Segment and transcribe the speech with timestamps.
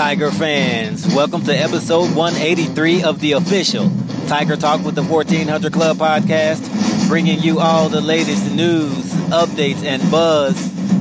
[0.00, 3.92] Tiger fans, welcome to episode 183 of the official
[4.28, 10.10] Tiger Talk with the 1400 Club podcast, bringing you all the latest news, updates, and
[10.10, 10.56] buzz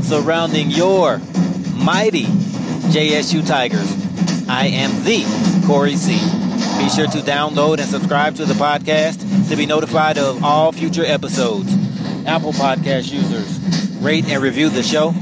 [0.06, 1.20] surrounding your
[1.76, 2.26] mighty
[2.92, 3.90] JSU Tigers.
[4.50, 5.24] I am the
[5.66, 6.16] Corey C.
[6.78, 11.06] Be sure to download and subscribe to the podcast to be notified of all future
[11.06, 11.74] episodes.
[12.28, 15.14] Apple Podcast users, rate and review the show,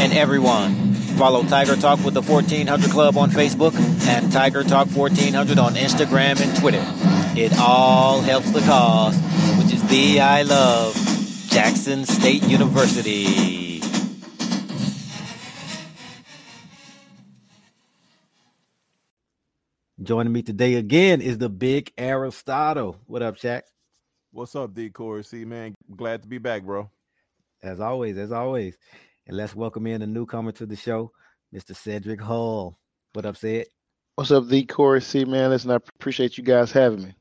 [0.00, 0.85] and everyone
[1.16, 3.74] Follow Tiger Talk with the 1400 Club on Facebook
[4.06, 6.84] and Tiger Talk 1400 on Instagram and Twitter.
[7.40, 9.16] It all helps the cause,
[9.58, 10.94] which is the I love
[11.48, 13.80] Jackson State University.
[20.02, 23.00] Joining me today again is the big Aristotle.
[23.06, 23.62] What up, Shaq?
[24.32, 25.74] What's up, D Corey C man?
[25.96, 26.90] Glad to be back, bro.
[27.62, 28.76] As always, as always.
[29.26, 31.10] And let's welcome in a newcomer to the show,
[31.52, 31.74] Mr.
[31.74, 32.78] Cedric Hall.
[33.12, 33.66] What up, Ced?
[34.14, 35.50] What's up, the Corey C, man?
[35.50, 37.14] Listen, I appreciate you guys having me.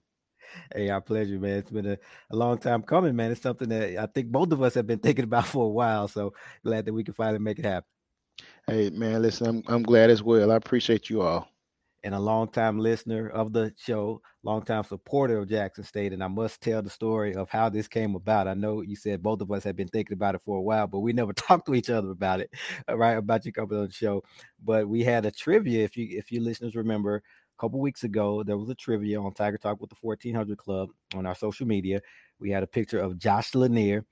[0.73, 1.57] Hey, our pleasure, man.
[1.57, 1.97] It's been a,
[2.29, 3.31] a long time coming, man.
[3.31, 6.07] It's something that I think both of us have been thinking about for a while.
[6.07, 6.33] So
[6.63, 7.89] glad that we can finally make it happen.
[8.67, 10.51] Hey, man, listen, I'm I'm glad as well.
[10.51, 11.49] I appreciate you all
[12.05, 16.13] and a longtime listener of the show, longtime supporter of Jackson State.
[16.13, 18.47] And I must tell the story of how this came about.
[18.47, 20.85] I know you said both of us have been thinking about it for a while,
[20.85, 22.51] but we never talked to each other about it,
[22.87, 23.17] uh, right?
[23.17, 24.23] About you coming on the show.
[24.63, 25.83] But we had a trivia.
[25.83, 29.33] If you if you listeners remember, a couple weeks ago, there was a trivia on
[29.33, 32.01] Tiger Talk with the 1400 Club on our social media.
[32.39, 34.05] We had a picture of Josh Lanier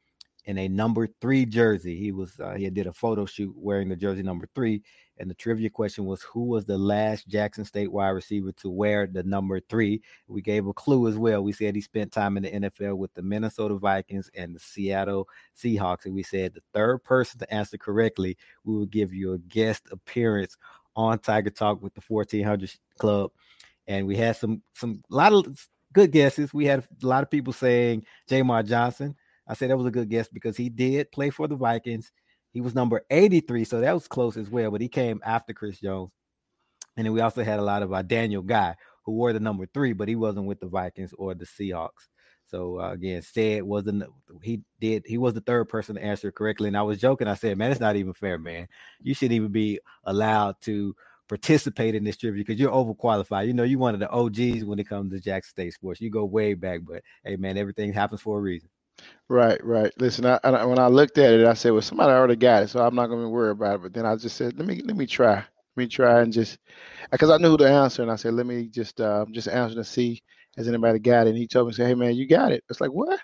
[0.46, 1.98] in a number three jersey.
[1.98, 4.82] He was uh, he did a photo shoot wearing the jersey number three,
[5.18, 9.08] and the trivia question was who was the last Jackson State wide receiver to wear
[9.08, 10.02] the number three?
[10.28, 11.44] We gave a clue as well.
[11.44, 15.28] We said he spent time in the NFL with the Minnesota Vikings and the Seattle
[15.56, 16.06] Seahawks.
[16.06, 19.84] And we said the third person to answer correctly, we will give you a guest
[19.92, 20.58] appearance
[20.96, 23.32] on Tiger Talk with the 1400 Club.
[23.88, 26.54] And we had some some a lot of good guesses.
[26.54, 29.16] We had a lot of people saying Jamar Johnson.
[29.48, 32.12] I said that was a good guess because he did play for the Vikings.
[32.52, 35.80] He was number 83, so that was close as well, but he came after Chris
[35.80, 36.12] Jones.
[36.96, 39.66] And then we also had a lot of uh, Daniel Guy, who wore the number
[39.74, 42.08] three, but he wasn't with the Vikings or the Seahawks.
[42.46, 44.04] So uh, again, said wasn't
[44.44, 47.28] he did he was the third person to answer correctly, and I was joking.
[47.28, 48.68] I said, "Man, it's not even fair, man.
[49.02, 50.96] You shouldn't even be allowed to
[51.30, 53.48] participate in this trivia because you're overqualified.
[53.48, 56.02] You know, you're one of the OGs when it comes to Jackson State sports.
[56.02, 58.70] You go way back, but hey, man, everything happens for a reason."
[59.30, 59.92] Right, right.
[59.98, 62.70] Listen, I, I, when I looked at it, I said, "Well, somebody already got it,
[62.70, 64.82] so I'm not going to worry about it." But then I just said, "Let me,
[64.84, 66.60] let me try, let me try and just,"
[67.12, 69.84] because I knew the answer, and I said, "Let me just, uh, just answer to
[69.84, 70.22] see
[70.58, 72.82] has anybody got it." And he told me, "Say, hey man, you got it." It's
[72.82, 73.20] like what?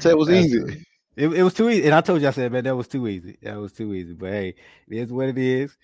[0.00, 0.84] so it was That's easy.
[1.16, 3.06] It, it was too easy, and I told you, I said, "Man, that was too
[3.06, 3.38] easy.
[3.42, 4.54] That was too easy." But hey,
[4.88, 5.76] it is what it is.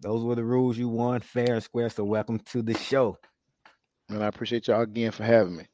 [0.00, 1.90] Those were the rules you won, fair and square.
[1.90, 3.18] So welcome to the show.
[4.08, 5.66] And I appreciate y'all again for having me.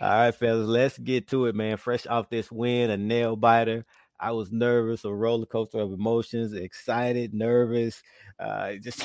[0.00, 1.76] All right, fellas, let's get to it, man.
[1.76, 3.84] Fresh off this win, a nail biter.
[4.22, 8.02] I was nervous, a roller coaster of emotions, excited, nervous,
[8.38, 9.04] uh, just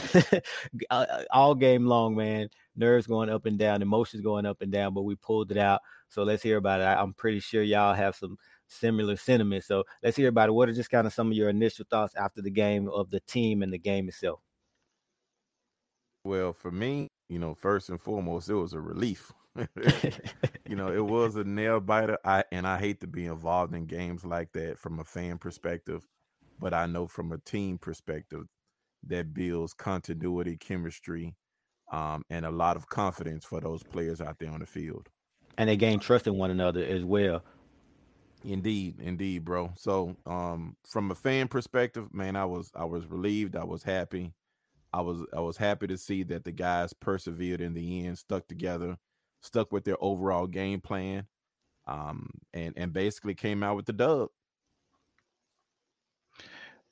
[1.31, 2.49] all game long, man.
[2.75, 5.81] Nerves going up and down, emotions going up and down, but we pulled it out.
[6.09, 6.83] So let's hear about it.
[6.83, 8.37] I'm pretty sure y'all have some
[8.67, 9.66] similar sentiments.
[9.66, 10.53] So let's hear about it.
[10.53, 13.19] What are just kind of some of your initial thoughts after the game of the
[13.21, 14.39] team and the game itself?
[16.23, 19.31] Well, for me, you know, first and foremost, it was a relief.
[20.67, 22.17] you know, it was a nail biter.
[22.23, 26.07] I and I hate to be involved in games like that from a fan perspective,
[26.59, 28.45] but I know from a team perspective
[29.07, 31.35] that builds continuity, chemistry,
[31.91, 35.07] um, and a lot of confidence for those players out there on the field.
[35.57, 37.43] And they gain trust in one another as well.
[38.43, 39.73] Indeed, indeed, bro.
[39.77, 43.55] So, um, from a fan perspective, man, I was I was relieved.
[43.55, 44.33] I was happy.
[44.93, 48.47] I was I was happy to see that the guys persevered in the end, stuck
[48.47, 48.97] together,
[49.41, 51.25] stuck with their overall game plan,
[51.87, 54.29] um, and and basically came out with the dub.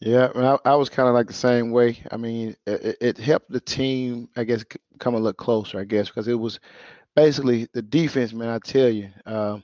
[0.02, 1.98] Yeah, I, I was kind of like the same way.
[2.12, 4.66] I mean, it, it, helped the team, I guess,
[5.00, 5.80] come a little closer.
[5.80, 6.60] I guess because it was
[7.16, 8.50] basically the defense, man.
[8.50, 9.64] I tell you, um,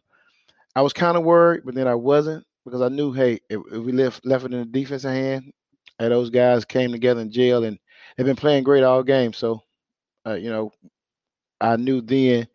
[0.76, 3.84] I was kind of worried, but then I wasn't because I knew, hey, if, if
[3.84, 5.52] we left left it in the defensive hand,
[6.00, 7.78] and those guys came together in jail and
[8.16, 9.34] they've been playing great all game.
[9.34, 9.62] So,
[10.26, 10.72] uh, you know,
[11.60, 12.48] I knew then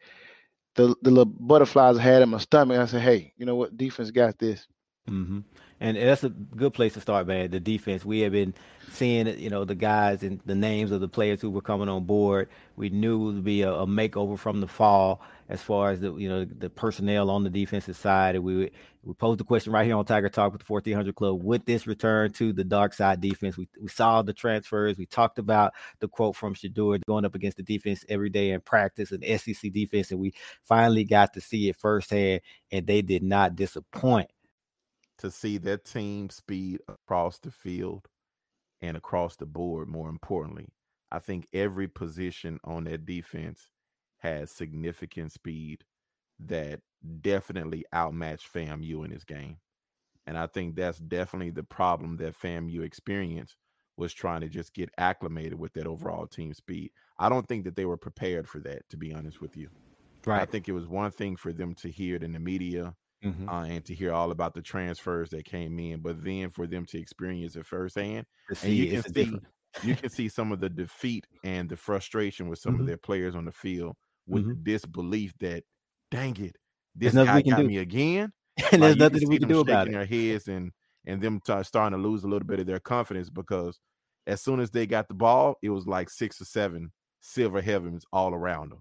[0.76, 2.78] the the little butterflies I had in my stomach.
[2.78, 4.66] I said, hey, you know what, defense got this.
[5.08, 5.40] Mm-hmm.
[5.78, 7.50] And that's a good place to start, man.
[7.50, 8.02] The defense.
[8.04, 8.54] We have been
[8.92, 12.04] seeing, you know, the guys and the names of the players who were coming on
[12.04, 12.48] board.
[12.76, 15.20] We knew it would be a, a makeover from the fall
[15.50, 18.36] as far as the, you know, the personnel on the defensive side.
[18.36, 18.70] And we
[19.06, 21.86] we posed the question right here on Tiger Talk with the 1400 Club: Would this
[21.86, 23.56] return to the dark side defense?
[23.56, 24.98] We we saw the transfers.
[24.98, 28.60] We talked about the quote from Shedeur going up against the defense every day in
[28.60, 30.32] practice, and SEC defense, and we
[30.64, 32.40] finally got to see it firsthand.
[32.72, 34.28] And they did not disappoint
[35.18, 38.08] to see their team speed across the field
[38.82, 39.88] and across the board.
[39.88, 40.66] More importantly,
[41.12, 43.68] I think every position on that defense
[44.18, 45.84] has significant speed
[46.40, 46.80] that
[47.20, 49.58] definitely outmatched FAMU in this game.
[50.26, 53.56] And I think that's definitely the problem that FAMU experienced
[53.96, 56.90] was trying to just get acclimated with that overall team speed.
[57.18, 59.68] I don't think that they were prepared for that, to be honest with you.
[60.26, 60.42] Right.
[60.42, 62.94] I think it was one thing for them to hear it in the media
[63.24, 63.48] mm-hmm.
[63.48, 66.84] uh, and to hear all about the transfers that came in, but then for them
[66.86, 68.26] to experience it firsthand,
[68.62, 69.38] and you can see
[69.82, 72.82] you can see some of the defeat and the frustration with some mm-hmm.
[72.82, 73.94] of their players on the field
[74.26, 74.62] with mm-hmm.
[74.62, 75.62] disbelief that,
[76.10, 76.56] dang it,
[76.94, 77.66] this guy got do.
[77.66, 78.32] me again.
[78.72, 79.92] and like, there's nothing we can do about it.
[79.92, 80.72] Their heads and
[81.06, 83.78] and them t- starting to lose a little bit of their confidence because
[84.26, 88.04] as soon as they got the ball, it was like six or seven silver heavens
[88.12, 88.80] all around them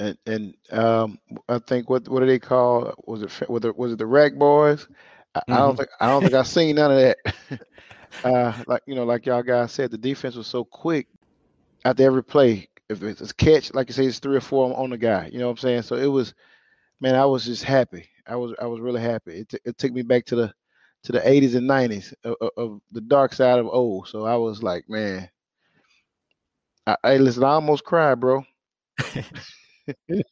[0.00, 1.18] and and um,
[1.48, 4.38] I think what what do they call was it was it was it the Rag
[4.38, 4.88] Boys?
[5.34, 5.52] I, mm-hmm.
[5.52, 7.16] I don't think I don't think I've seen none of that.
[8.24, 11.06] uh, like you know, like y'all guys said, the defense was so quick
[11.84, 12.68] after every play.
[12.90, 15.30] If it's a catch, like you say, it's three or four on the guy.
[15.32, 15.82] You know what I'm saying?
[15.82, 16.34] So it was,
[17.00, 18.08] man, I was just happy.
[18.26, 19.38] I was I was really happy.
[19.38, 20.52] It, t- it took me back to the
[21.04, 24.08] to the 80s and 90s of, of, the dark side of old.
[24.08, 25.30] So I was like, man,
[26.86, 27.44] I, I listen.
[27.44, 28.44] I almost cried, bro.
[28.98, 30.26] it,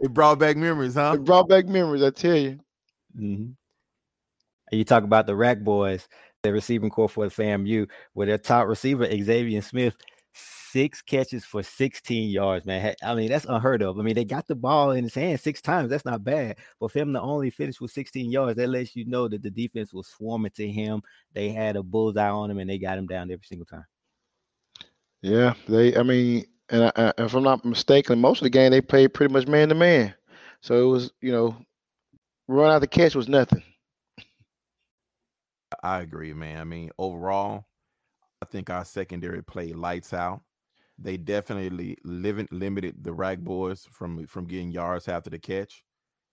[0.00, 1.12] it, brought back memories, huh?
[1.14, 2.58] It brought back memories, I tell you.
[3.16, 3.52] Mm-hmm.
[4.76, 6.08] You talk about the Rack Boys,
[6.42, 9.96] the receiving corps for the FAMU, with their top receiver Xavier Smith,
[10.34, 12.94] six catches for 16 yards, man.
[13.02, 13.98] I mean, that's unheard of.
[13.98, 15.90] I mean, they got the ball in his hand six times.
[15.90, 16.56] That's not bad.
[16.80, 19.50] But for him to only finish with 16 yards, that lets you know that the
[19.50, 21.02] defense was swarming to him.
[21.32, 23.84] They had a bullseye on him and they got him down every single time.
[25.20, 25.96] Yeah, they.
[25.96, 29.32] I mean, and I, if I'm not mistaken, most of the game they played pretty
[29.32, 30.12] much man to man.
[30.62, 31.56] So it was, you know,
[32.48, 33.62] run out the catch was nothing.
[35.82, 36.58] I agree, man.
[36.60, 37.66] I mean, overall,
[38.42, 40.42] I think our secondary played lights out.
[40.98, 45.82] They definitely limited the Rag Boys from from getting yards after the catch.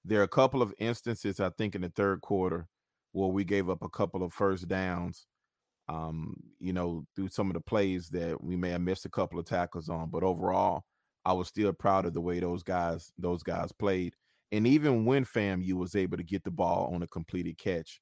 [0.06, 2.68] There are a couple of instances, I think, in the third quarter
[3.14, 5.28] where we gave up a couple of first downs
[5.90, 9.40] um, you know, through some of the plays that we may have missed a couple
[9.40, 10.10] of tackles on.
[10.10, 10.84] But overall,
[11.26, 14.16] I was still proud of the way those guys those guys played.
[14.52, 18.02] And even when FAMU was able to get the ball on a completed catch,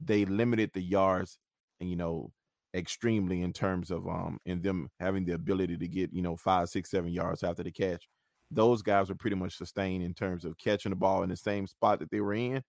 [0.00, 1.38] they limited the yards,
[1.80, 2.32] and, you know,
[2.74, 6.68] extremely in terms of um in them having the ability to get you know five,
[6.68, 8.06] six, seven yards after the catch.
[8.50, 11.66] Those guys were pretty much sustained in terms of catching the ball in the same
[11.66, 12.62] spot that they were in,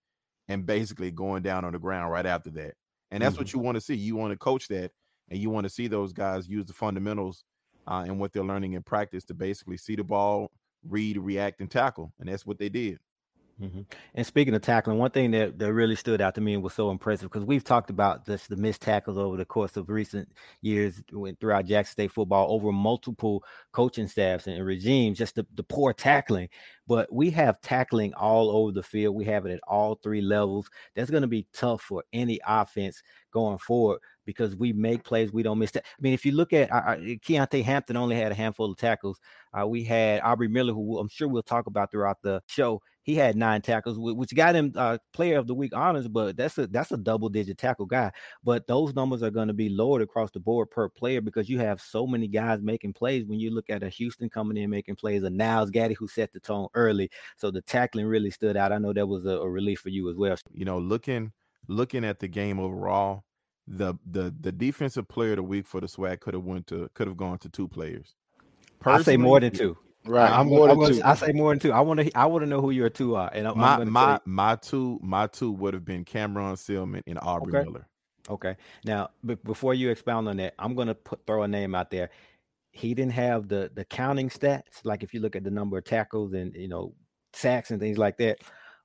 [0.47, 2.73] and basically going down on the ground right after that.
[3.11, 3.41] And that's mm-hmm.
[3.41, 3.95] what you want to see.
[3.95, 4.91] You want to coach that,
[5.29, 7.43] and you want to see those guys use the fundamentals
[7.87, 10.51] uh, and what they're learning in practice to basically see the ball,
[10.87, 12.11] read, react, and tackle.
[12.19, 12.99] And that's what they did.
[13.61, 13.81] Mm-hmm.
[14.15, 16.73] And speaking of tackling, one thing that, that really stood out to me and was
[16.73, 20.31] so impressive because we've talked about this the missed tackles over the course of recent
[20.61, 21.03] years
[21.41, 26.47] throughout Jackson State football over multiple coaching staffs and regimes, just the, the poor tackling.
[26.87, 29.15] But we have tackling all over the field.
[29.15, 30.69] We have it at all three levels.
[30.95, 35.43] That's going to be tough for any offense going forward because we make plays, we
[35.43, 35.83] don't miss that.
[35.85, 39.19] I mean, if you look at uh Keontae Hampton, only had a handful of tackles.
[39.59, 42.81] Uh, we had Aubrey Miller, who I'm sure we'll talk about throughout the show.
[43.09, 46.07] He had nine tackles, which got him uh, Player of the Week honors.
[46.07, 48.11] But that's a that's a double digit tackle guy.
[48.43, 51.57] But those numbers are going to be lowered across the board per player because you
[51.57, 53.25] have so many guys making plays.
[53.25, 56.31] When you look at a Houston coming in making plays, a Nyles Gaddy who set
[56.31, 58.71] the tone early, so the tackling really stood out.
[58.71, 60.35] I know that was a, a relief for you as well.
[60.53, 61.31] You know, looking
[61.67, 63.23] looking at the game overall,
[63.65, 66.91] the the the defensive player of the week for the SWAC could have went to
[66.93, 68.13] could have gone to two players.
[68.85, 69.75] I say more than two.
[70.05, 70.31] Right.
[70.31, 71.03] I'm, more I'm than gonna, two.
[71.03, 71.71] I say more than two.
[71.71, 72.11] I want to.
[72.17, 73.29] I want to know who your two are.
[73.33, 77.03] And I'm, I'm My my say- my two my two would have been Cameron Silmon
[77.05, 77.69] and Aubrey Okay.
[77.69, 77.85] Miller.
[78.29, 78.55] Okay.
[78.85, 82.09] Now, b- before you expound on that, I'm gonna put throw a name out there.
[82.71, 85.83] He didn't have the the counting stats, like if you look at the number of
[85.83, 86.93] tackles and you know
[87.33, 88.37] sacks and things like that.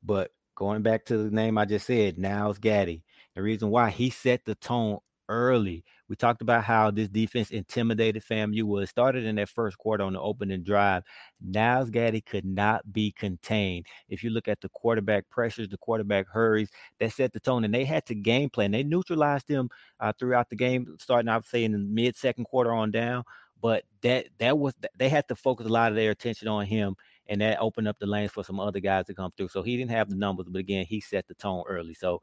[0.02, 3.04] But going back to the name I just said, Nyles Gaddy.
[3.34, 5.84] The reason why he set the tone early.
[6.08, 10.12] We talked about how this defense intimidated FAMU was started in that first quarter on
[10.12, 11.02] the opening drive.
[11.46, 13.86] Nyles Gaddy could not be contained.
[14.08, 17.74] If you look at the quarterback pressures, the quarterback hurries, that set the tone, and
[17.74, 18.70] they had to game plan.
[18.72, 19.68] They neutralized them
[20.00, 23.24] uh, throughout the game, starting I would say in the mid second quarter on down.
[23.62, 26.96] But that that was they had to focus a lot of their attention on him,
[27.28, 29.48] and that opened up the lanes for some other guys to come through.
[29.48, 31.94] So he didn't have the numbers, but again, he set the tone early.
[31.94, 32.20] So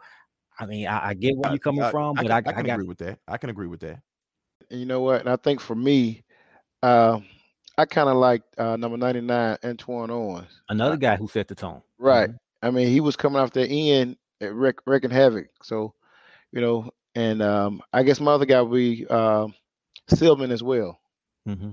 [0.61, 2.53] I mean, I, I get where you're coming I- from, I but can, I, I
[2.53, 3.19] can I got agree with that.
[3.27, 4.01] I can agree with that.
[4.71, 5.21] And you know what?
[5.21, 6.23] And I think for me,
[6.83, 7.19] uh,
[7.77, 10.63] I kind of like uh, number 99, Antoine Owens.
[10.69, 11.81] another guy who set the tone.
[11.99, 12.29] Right.
[12.29, 12.37] Mhm.
[12.61, 15.47] I mean, he was coming off the end, at wreak, wreaking havoc.
[15.63, 15.93] So,
[16.51, 19.05] you know, and um, I guess my other guy would be
[20.09, 20.99] Silmon as well.
[21.45, 21.71] hmm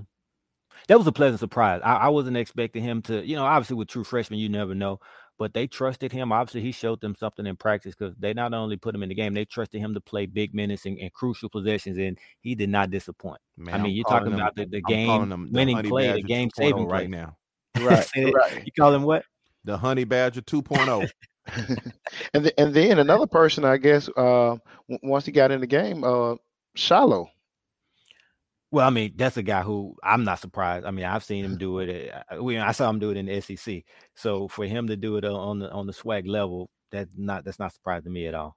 [0.87, 1.81] That was a pleasant surprise.
[1.83, 4.99] I, I wasn't expecting him to, you know, obviously with true freshmen, you never know,
[5.39, 6.33] but they trusted him.
[6.33, 9.15] Obviously, he showed them something in practice because they not only put him in the
[9.15, 12.69] game, they trusted him to play big minutes and, and crucial possessions, and he did
[12.69, 13.39] not disappoint.
[13.57, 15.89] Man, I mean, I'm you're talking them- about the, the game them the winning Honey
[15.89, 16.99] play, the game saving play.
[16.99, 17.35] right now.
[17.79, 18.05] Right.
[18.15, 18.63] Right.
[18.65, 19.23] You call him what?
[19.63, 20.61] The Honey Badger oh.
[20.61, 21.09] 2.0.
[22.33, 24.57] and th- and then another person, I guess, uh,
[24.89, 26.35] w- once he got in the game, uh,
[26.75, 27.27] Shilo.
[28.71, 30.85] Well, I mean, that's a guy who I'm not surprised.
[30.85, 32.11] I mean, I've seen him do it.
[32.13, 33.83] uh, I, we, I saw him do it in the SEC.
[34.15, 37.59] So for him to do it on the on the SWAC level, that's not that's
[37.59, 38.55] not surprising to me at all.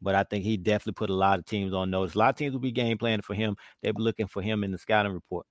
[0.00, 2.14] But I think he definitely put a lot of teams on notice.
[2.14, 3.56] A lot of teams will be game planning for him.
[3.82, 5.46] They'll be looking for him in the scouting report.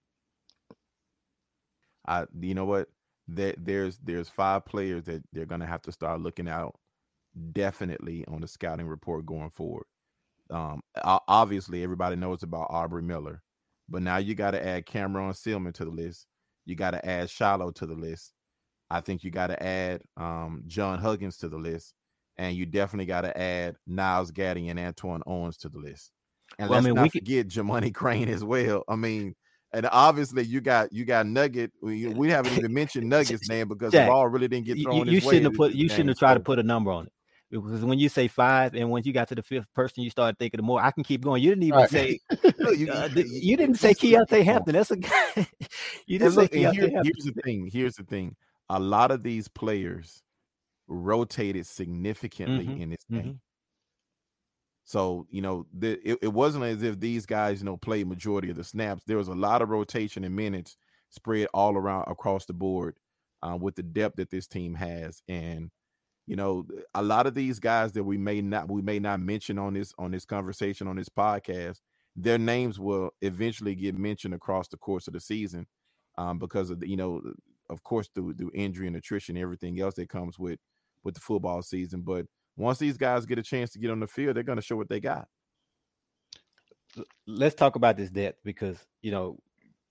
[2.07, 2.87] I you know what?
[3.27, 6.75] There, there's there's five players that they're gonna have to start looking out
[7.51, 9.85] definitely on the scouting report going forward.
[10.49, 13.41] Um, obviously everybody knows about Aubrey Miller,
[13.91, 16.25] but now you got to add Cameron Silmon to the list.
[16.65, 18.33] You got to add Shilo to the list.
[18.89, 21.93] I think you got to add um, John Huggins to the list,
[22.37, 26.11] and you definitely got to add Nyles Gaddy and Antoine Owens to the list.
[26.59, 28.83] And Well, let's mean, not we could- forget Jamani Crane as well.
[28.89, 29.35] I mean,
[29.73, 31.71] and obviously you got you got Nugget.
[31.81, 34.83] We, we haven't even mentioned Nugget's name because Jack, the ball really didn't get You,
[34.83, 35.07] thrown.
[35.07, 37.13] you his shouldn't have put you shouldn't have tried to put a number on it.
[37.51, 40.39] Because when you say five, and once you got to the fifth person, you started
[40.39, 40.81] thinking of more.
[40.81, 41.43] I can keep going.
[41.43, 41.89] You didn't even Right.
[41.89, 42.19] say
[42.57, 44.43] Look, you- uh, you- th- you- you didn't say Keontae.
[44.43, 44.73] Hampton.
[44.73, 45.11] That's a guy.
[45.35, 47.69] you And didn't say look, and Keontae here- here's the thing.
[47.71, 48.35] Here's the thing.
[48.69, 50.23] A lot of these players
[50.87, 53.23] rotated significantly Mhm, in this mhm.
[53.23, 53.41] game.
[54.85, 58.49] So you know, the, it, it wasn't as if these guys, you know, played majority
[58.49, 59.03] of the snaps.
[59.05, 60.77] There was a lot of rotation in minutes
[61.09, 62.95] spread all around across the board
[63.41, 65.69] uh, with the depth that this team has, and
[66.31, 69.59] you know, a lot of these guys that we may not we may not mention
[69.59, 71.81] on this on this conversation on this podcast,
[72.15, 75.67] their names will eventually get mentioned across the course of the season,
[76.17, 77.21] um, because of the, you know,
[77.69, 80.57] of course, through through injury and attrition, everything else that comes with
[81.03, 81.99] with the football season.
[81.99, 84.63] But once these guys get a chance to get on the field, they're going to
[84.63, 85.27] show what they got.
[87.27, 89.37] let's talk about this depth because you know,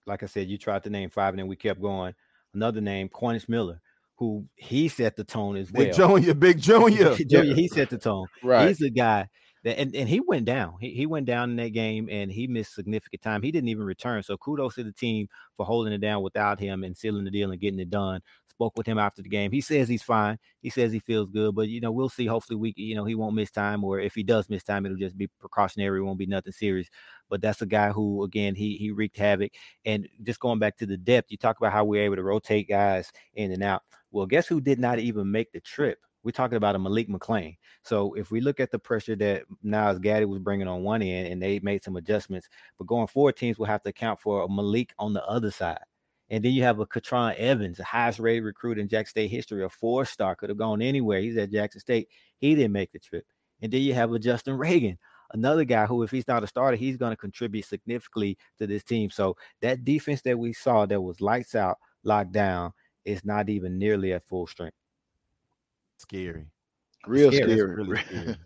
[0.06, 2.14] like I said, you tried to name five and then we kept going.
[2.54, 3.82] Another name, Cornish Miller,
[4.20, 5.86] who he set the tone as well.
[5.86, 7.16] Big Junior, Big Junior.
[7.28, 8.26] Junior, he set the tone.
[8.44, 8.68] Right.
[8.68, 9.26] He's the guy
[9.64, 10.76] and, and he went down.
[10.80, 13.42] He, he went down in that game and he missed significant time.
[13.42, 14.22] He didn't even return.
[14.22, 17.50] So kudos to the team for holding it down without him and sealing the deal
[17.50, 18.22] and getting it done.
[18.48, 19.52] Spoke with him after the game.
[19.52, 20.38] He says he's fine.
[20.60, 22.26] He says he feels good, but you know, we'll see.
[22.26, 24.98] Hopefully, we you know he won't miss time, or if he does miss time, it'll
[24.98, 25.98] just be precautionary.
[25.98, 26.86] It won't be nothing serious.
[27.30, 29.52] But that's a guy who, again, he he wreaked havoc.
[29.86, 32.68] And just going back to the depth, you talk about how we're able to rotate
[32.68, 33.82] guys in and out.
[34.10, 35.98] Well, guess who did not even make the trip?
[36.22, 37.56] We're talking about a Malik McLean.
[37.82, 41.32] So if we look at the pressure that Nyles Gaddy was bringing on one end,
[41.32, 42.48] and they made some adjustments,
[42.78, 45.80] but going forward, teams will have to account for a Malik on the other side.
[46.28, 49.64] And then you have a Katron Evans, the highest rated recruit in Jackson State history,
[49.64, 51.20] a four star, could have gone anywhere.
[51.20, 52.08] He's at Jackson State.
[52.38, 53.24] He didn't make the trip.
[53.62, 54.98] And then you have a Justin Reagan,
[55.32, 58.84] another guy who, if he's not a starter, he's going to contribute significantly to this
[58.84, 59.10] team.
[59.10, 62.72] So that defense that we saw that was lights out, locked down,
[63.04, 64.76] is not even nearly at full strength.
[66.00, 66.46] Scary.
[67.06, 67.52] Real scary.
[67.52, 67.74] scary.
[67.74, 68.36] Really scary.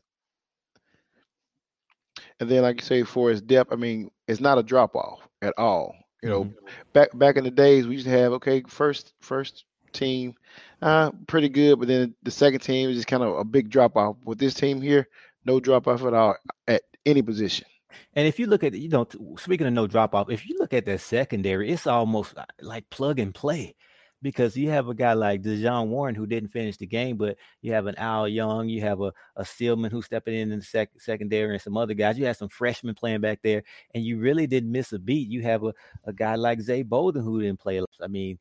[2.40, 5.20] and then, like you say, for his depth, I mean, it's not a drop off
[5.42, 5.94] at all.
[6.22, 6.54] You know, Mhm.
[6.92, 10.34] back back in the days, we used to have okay, first first team,
[10.82, 13.96] uh, pretty good, but then the second team is just kind of a big drop
[13.96, 14.16] off.
[14.24, 15.06] With this team here,
[15.44, 17.66] no drop off at all at any position.
[18.14, 19.06] And if you look at, you know,
[19.38, 22.88] speaking of no drop off, if you look at their secondary, it's almost uh, like
[22.90, 23.74] plug and play.
[24.24, 27.74] Because you have a guy like Dejon Warren who didn't finish the game, but you
[27.74, 30.98] have an Al Young, you have a, a Stillman who's stepping in in the sec-
[30.98, 32.18] secondary, and some other guys.
[32.18, 33.62] You have some freshmen playing back there,
[33.94, 35.28] and you really didn't miss a beat.
[35.28, 37.82] You have a, a guy like Zay Bolden who didn't play.
[38.00, 38.38] I mean,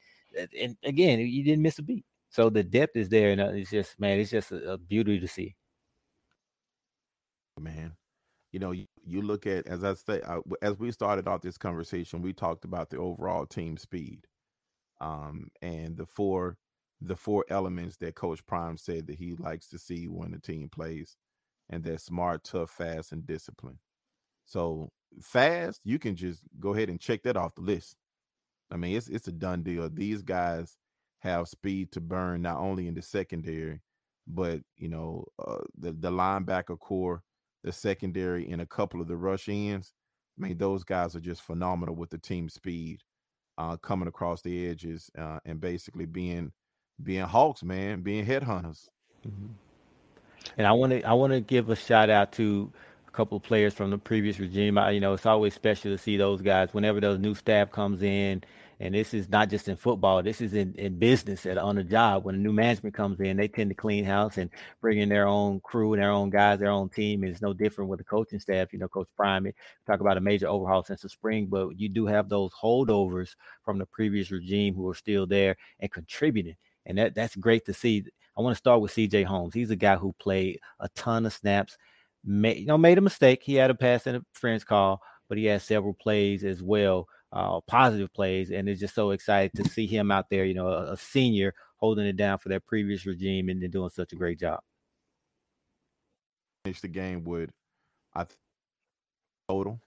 [0.57, 2.05] and again, you didn't miss a beat.
[2.29, 5.19] So the depth is there, and uh, it's just man, it's just a, a beauty
[5.19, 5.53] to see.
[7.59, 7.91] Man,
[8.53, 11.57] you know, you, you look at as I say, uh, as we started off this
[11.57, 14.25] conversation, we talked about the overall team speed
[15.03, 16.57] um, and the four
[17.01, 20.69] the four elements that Coach Prime said that he likes to see when the team
[20.69, 21.17] plays,
[21.69, 23.79] and they're smart, tough, fast, and disciplined.
[24.45, 24.89] So
[25.21, 27.97] fast, you can just go ahead and check that off the list.
[28.71, 29.89] I mean, it's it's a done deal.
[29.89, 30.77] These guys
[31.19, 33.81] have speed to burn not only in the secondary,
[34.25, 37.21] but you know uh, the the linebacker corps,
[37.65, 39.91] the secondary, and a couple of the rush ends.
[40.39, 43.01] I mean, those guys are just phenomenal with the team speed
[43.57, 46.51] uh, coming across the edges uh, and basically being
[47.01, 48.87] being hawks, man, being headhunters.
[49.27, 49.47] Mm-hmm.
[50.57, 52.71] And I want to I want to give a shout out to
[53.07, 54.77] a couple of players from the previous regime.
[54.77, 58.01] I, you know, it's always special to see those guys whenever those new staff comes
[58.01, 58.43] in
[58.83, 60.21] and this is not just in football.
[60.21, 62.25] This is in, in business at, on a job.
[62.25, 64.49] When a new management comes in, they tend to clean house and
[64.81, 67.23] bring in their own crew and their own guys, their own team.
[67.23, 68.73] And it's no different with the coaching staff.
[68.73, 69.49] You know, Coach Prime
[69.87, 73.77] talk about a major overhaul since the spring, but you do have those holdovers from
[73.77, 76.57] the previous regime who are still there and contributing.
[76.85, 78.03] And that that's great to see.
[78.37, 79.53] I want to start with CJ Holmes.
[79.53, 81.77] He's a guy who played a ton of snaps,
[82.25, 83.43] made, you know, made a mistake.
[83.43, 88.13] He had a pass interference call, but he had several plays as well uh, positive
[88.13, 90.45] plays, and it's just so excited to see him out there.
[90.45, 93.89] You know, a, a senior holding it down for that previous regime and then doing
[93.89, 94.61] such a great job.
[96.63, 97.49] Finish the game with,
[98.13, 98.37] I th-
[99.49, 99.81] total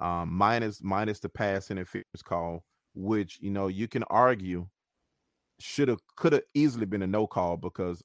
[0.00, 4.66] um, minus minus the pass interference call, which you know you can argue
[5.58, 8.02] should have could have easily been a no call because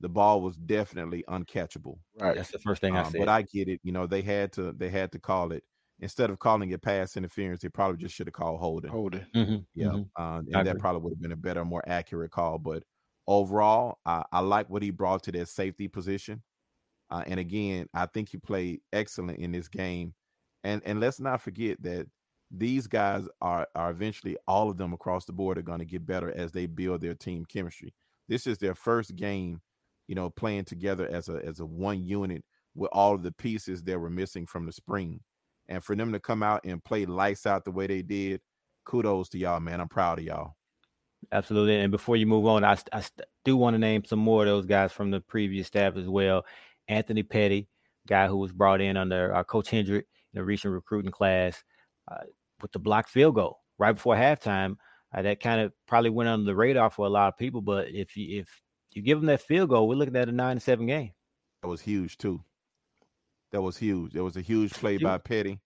[0.00, 1.98] the ball was definitely uncatchable.
[2.20, 3.18] Right, that's the first thing I um, said.
[3.18, 3.80] But I get it.
[3.82, 5.64] You know, they had to they had to call it
[6.00, 8.90] instead of calling it pass interference, they probably just should have called holding.
[8.90, 9.26] Holding.
[9.34, 9.56] Mm-hmm.
[9.74, 9.86] Yeah.
[9.88, 10.22] Mm-hmm.
[10.22, 12.58] Uh, and that probably would have been a better, more accurate call.
[12.58, 12.84] But
[13.26, 16.42] overall, I, I like what he brought to that safety position.
[17.10, 20.14] Uh, and again, I think he played excellent in this game.
[20.64, 22.06] And and let's not forget that
[22.50, 26.06] these guys are are eventually all of them across the board are going to get
[26.06, 27.94] better as they build their team chemistry.
[28.28, 29.60] This is their first game,
[30.06, 33.82] you know, playing together as a as a one unit with all of the pieces
[33.84, 35.20] that were missing from the spring.
[35.68, 38.40] And for them to come out and play lights out the way they did,
[38.84, 39.80] kudos to y'all, man.
[39.80, 40.54] I'm proud of y'all.
[41.32, 41.76] Absolutely.
[41.80, 43.02] And before you move on, I, I
[43.44, 46.44] do want to name some more of those guys from the previous staff as well.
[46.86, 47.68] Anthony Petty,
[48.06, 51.62] guy who was brought in under our uh, Coach Hendrick in the recent recruiting class
[52.10, 52.24] uh,
[52.62, 54.76] with the block field goal right before halftime.
[55.14, 57.60] Uh, that kind of probably went under the radar for a lot of people.
[57.60, 60.60] But if you if you give them that field goal, we're looking at a nine
[60.60, 61.12] seven game.
[61.62, 62.42] That was huge too.
[63.52, 64.12] That was huge.
[64.12, 65.58] There was a huge play by Petty,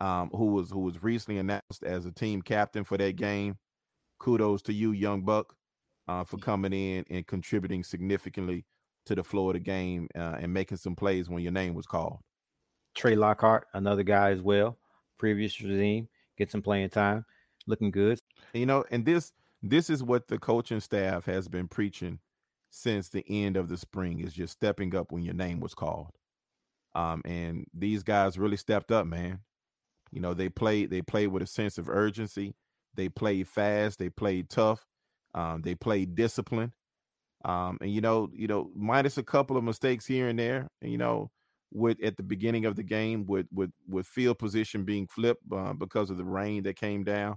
[0.00, 3.56] um, who was who was recently announced as a team captain for that game.
[4.18, 5.54] Kudos to you, young buck,
[6.08, 8.64] uh, for coming in and contributing significantly
[9.06, 11.86] to the flow of the game uh, and making some plays when your name was
[11.86, 12.18] called.
[12.94, 14.78] Trey Lockhart, another guy as well,
[15.18, 16.08] previous regime,
[16.38, 17.24] get some playing time,
[17.66, 18.20] looking good.
[18.52, 19.32] You know, and this
[19.62, 22.18] this is what the coaching staff has been preaching
[22.70, 26.08] since the end of the spring is just stepping up when your name was called.
[26.94, 29.40] Um, and these guys really stepped up, man.
[30.12, 32.54] You know, they played they played with a sense of urgency.
[32.94, 34.86] They played fast, they played tough,
[35.34, 36.72] um, they played discipline.
[37.44, 40.92] Um, and you know, you know, minus a couple of mistakes here and there, and
[40.92, 41.30] you know,
[41.72, 45.72] with at the beginning of the game with with with field position being flipped uh,
[45.72, 47.36] because of the rain that came down.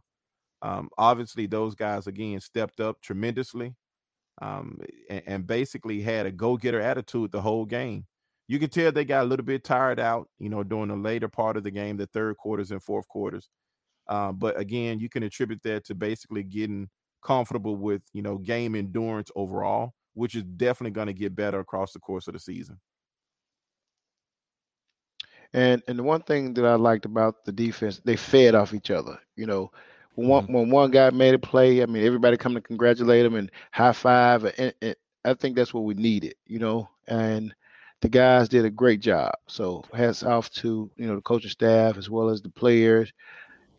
[0.61, 3.75] Um, obviously, those guys again stepped up tremendously,
[4.41, 4.77] um,
[5.09, 8.05] and, and basically had a go getter attitude the whole game
[8.47, 11.27] you can tell they got a little bit tired out, you know, during the later
[11.27, 13.49] part of the game, the third quarters and fourth quarters.
[14.07, 16.89] Uh, but again, you can attribute that to basically getting
[17.21, 21.91] comfortable with, you know, game endurance overall, which is definitely going to get better across
[21.91, 22.79] the course of the season.
[25.53, 28.91] And and the one thing that I liked about the defense, they fed off each
[28.91, 29.17] other.
[29.35, 29.71] You know,
[30.15, 30.53] when one, mm-hmm.
[30.53, 33.93] when one guy made a play, I mean, everybody come to congratulate him and high
[33.93, 34.43] five.
[34.57, 36.35] And, and I think that's what we needed.
[36.45, 37.53] You know, and
[38.01, 39.33] the guys did a great job.
[39.47, 43.11] So hats off to you know the coaching staff as well as the players,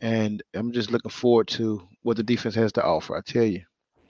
[0.01, 3.17] and I'm just looking forward to what the defense has to offer.
[3.17, 3.63] I tell you.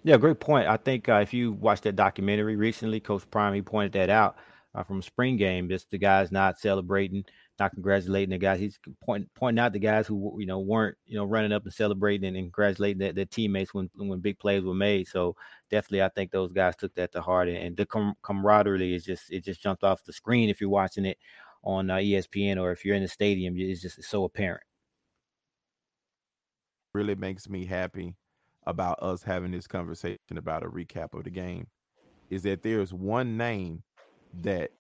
[0.05, 0.69] Yeah, great point.
[0.69, 4.37] I think uh, if you watched that documentary recently, Coach Prime he pointed that out
[4.75, 5.69] uh, from spring game.
[5.69, 7.25] Just the guys not celebrating
[7.59, 8.61] not congratulating the guys.
[8.61, 11.73] He's pointing pointing out the guys who you know weren't you know running up and
[11.73, 15.09] celebrating and congratulating their, their teammates when when big plays were made.
[15.09, 15.37] So
[15.71, 19.31] definitely, I think those guys took that to heart, and, the com- camaraderie is just
[19.31, 21.19] it just jumped off the screen if you're watching it
[21.65, 23.55] on uh, ESPN or if you're in the stadium.
[23.57, 24.63] It's just it's so apparent.
[26.95, 28.15] Really makes me happy
[28.67, 31.67] about us having this conversation about a recap of the game
[32.31, 33.83] is that there's one name
[34.43, 34.71] that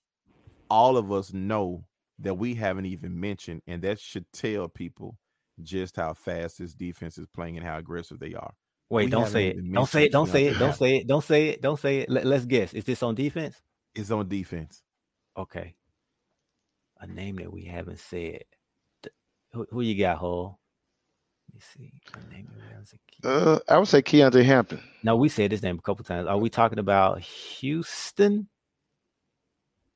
[0.68, 1.84] all of us know
[2.20, 5.16] that we haven't even mentioned, and that should tell people
[5.62, 8.52] just how fast this defense is playing and how aggressive they are.
[8.90, 9.72] Wait, we don't say, it.
[9.72, 10.12] don't say it.
[10.12, 10.58] Don't say it.
[10.58, 11.06] Don't say it.
[11.06, 11.62] Don't say it.
[11.62, 12.10] Don't say it.
[12.10, 12.72] Let, us guess.
[12.72, 13.60] Is this on defense?
[13.94, 14.82] It's on defense.
[15.36, 15.74] Okay.
[17.00, 18.44] A name that we haven't said.
[19.52, 20.58] Who, who you got, Hall?
[21.48, 21.92] Let me see.
[22.14, 22.98] A name that we haven't said.
[23.24, 24.80] Uh, I would say Keontae Hampton.
[25.02, 26.26] No, we said his name a couple times.
[26.26, 28.48] Are we talking about Houston?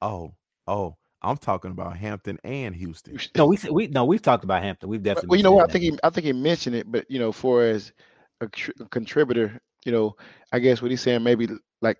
[0.02, 0.35] Oh,
[0.66, 3.18] oh, I'm talking about Hampton and Houston.
[3.37, 4.88] No, we we no, we've talked about Hampton.
[4.88, 5.28] We've definitely.
[5.28, 5.68] Well, you know what?
[5.68, 7.92] I think he I think he mentioned it, but you know, for as
[8.40, 8.48] a,
[8.80, 10.16] a, contributor, you know,
[10.52, 11.48] I guess what he's saying maybe
[11.80, 11.98] like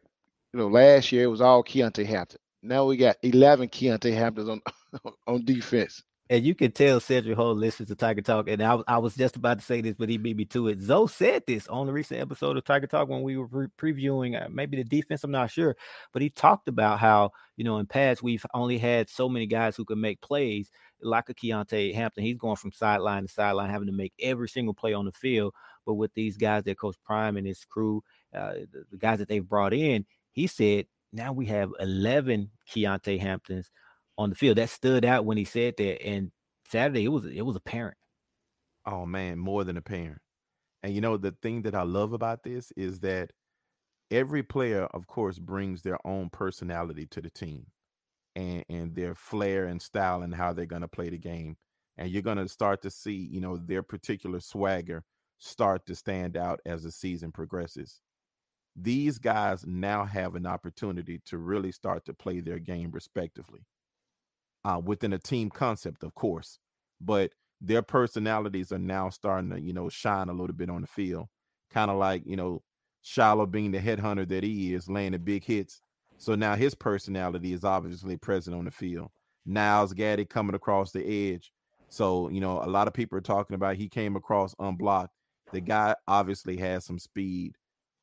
[0.53, 2.39] you know last year it was all Keontae Hampton.
[2.63, 4.61] Now we got 11 Keontae Hamptons on
[5.27, 8.49] on defense and you can tell Cedric Hall listens to Tiger Talk.
[8.49, 10.81] And I, I was just about to say this, but he beat me to it.
[10.81, 14.41] Zoe said this on the recent episode of Tiger Talk when we were pre- previewing
[14.41, 15.25] uh, maybe the defense.
[15.25, 15.77] I'm not sure,
[16.13, 19.77] but he talked about how you know in past we've only had so many guys
[19.77, 20.71] who can make plays
[21.03, 22.25] like a Keontae Hampton.
[22.25, 25.53] He's going from sideline to sideline, having to make every single play on the field.
[25.85, 28.03] But with these guys that Coach Prime and his crew,
[28.35, 33.21] uh, the, the guys that they've brought in, he said now we have 11 Keontae
[33.21, 33.71] Hamptons
[34.23, 34.59] on the field.
[34.59, 36.05] That stood out when he said that.
[36.05, 36.31] And
[36.71, 37.99] Saturday, it was it was apparent.
[38.87, 40.21] Oh man, more than apparent.
[40.83, 43.31] And you know the thing that I love about this is that
[44.11, 47.67] every player, of course, brings their own personality to the team,
[48.37, 51.57] and and their flair and style and how they're going to play the game.
[51.99, 55.05] And you're going to start to see, you know, their particular swagger
[55.39, 58.01] start to stand out as the season progresses.
[58.77, 63.67] These guys now have an opportunity to really start to play their game respectively
[64.65, 66.59] uh, within a team concept, of course,
[67.01, 70.87] but their personalities are now starting to, you know, shine a little bit on the
[70.87, 71.29] field.
[71.71, 72.63] Kind of like, you know,
[73.05, 75.81] Shilo being the headhunter that he is, laying the big hits.
[76.19, 79.11] So now his personality is obviously present on the field.
[79.49, 81.53] Nyles Gaddy coming across the edge.
[81.89, 85.15] So, you know, a lot of people are talking about he came across unblocked.
[85.53, 87.57] The guy obviously has some speed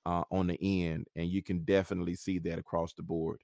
[0.06, 3.40] uh, on the end, and you can definitely see that across the board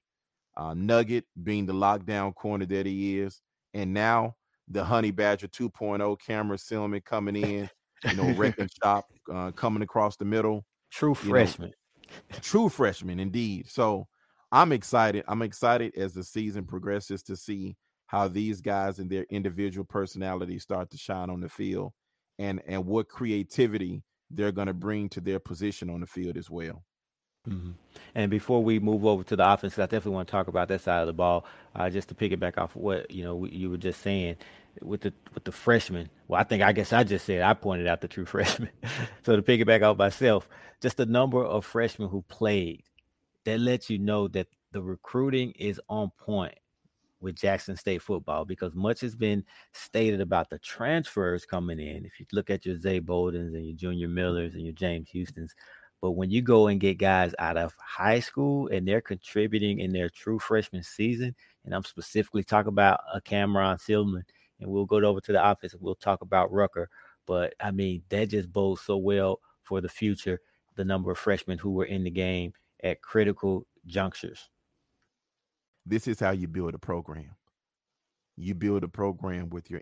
[0.56, 3.40] uh, Nugget being the lockdown corner that he is,
[3.74, 4.34] and now
[4.68, 7.70] the Honey Badger 2.0 Khamar Stillman coming in,
[8.04, 10.64] you know, wrecking shop uh, coming across the middle.
[10.90, 11.70] True freshman.
[11.70, 13.68] Know, true freshman, indeed.
[13.68, 14.06] So
[14.52, 15.24] I'm excited.
[15.28, 20.62] I'm excited as the season progresses to see how these guys and their individual personalities
[20.62, 21.92] start to shine on the field
[22.38, 26.50] and and what creativity they're going to bring to their position on the field as
[26.50, 26.82] well.
[27.48, 27.70] Mm-hmm.
[28.14, 30.80] And before we move over to the offense, I definitely want to talk about that
[30.80, 31.44] side of the ball.
[31.74, 34.36] Uh, just to piggyback off what you know you were just saying
[34.82, 36.08] with the with the freshmen.
[36.28, 38.70] Well, I think I guess I just said I pointed out the true freshmen.
[39.24, 40.48] so to piggyback off myself,
[40.80, 42.82] just the number of freshmen who played
[43.44, 46.58] that lets you know that the recruiting is on point
[47.20, 52.04] with Jackson State football because much has been stated about the transfers coming in.
[52.04, 55.54] If you look at your Zay Boldens and your Junior Millers and your James Houston's,
[56.06, 59.92] but when you go and get guys out of high school and they're contributing in
[59.92, 64.22] their true freshman season, and I'm specifically talking about a Cameron Stillman,
[64.60, 66.88] and we'll go over to the office and we'll talk about Rucker.
[67.26, 70.40] But I mean, that just bodes so well for the future,
[70.76, 72.52] the number of freshmen who were in the game
[72.84, 74.48] at critical junctures.
[75.84, 77.34] This is how you build a program.
[78.36, 79.80] You build a program with your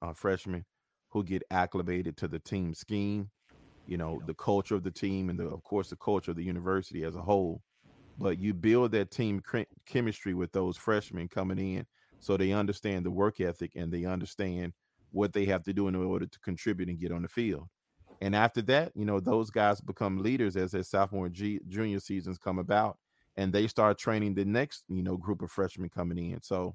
[0.00, 0.64] uh, freshmen
[1.10, 3.28] who get acclimated to the team scheme
[3.86, 6.44] you know the culture of the team and the, of course the culture of the
[6.44, 7.62] university as a whole
[8.18, 9.42] but you build that team
[9.86, 11.86] chemistry with those freshmen coming in
[12.18, 14.72] so they understand the work ethic and they understand
[15.12, 17.68] what they have to do in order to contribute and get on the field.
[18.20, 22.38] And after that you know those guys become leaders as their sophomore G- junior seasons
[22.38, 22.98] come about
[23.36, 26.42] and they start training the next you know group of freshmen coming in.
[26.42, 26.74] So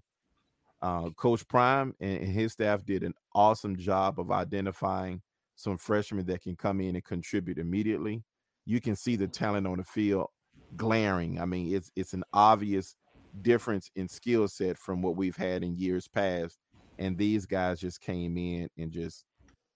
[0.82, 5.21] uh, coach prime and his staff did an awesome job of identifying
[5.62, 8.24] some freshmen that can come in and contribute immediately.
[8.65, 10.28] You can see the talent on the field
[10.76, 11.39] glaring.
[11.39, 12.95] I mean, it's it's an obvious
[13.41, 16.58] difference in skill set from what we've had in years past.
[17.00, 19.26] And these guys just came in and just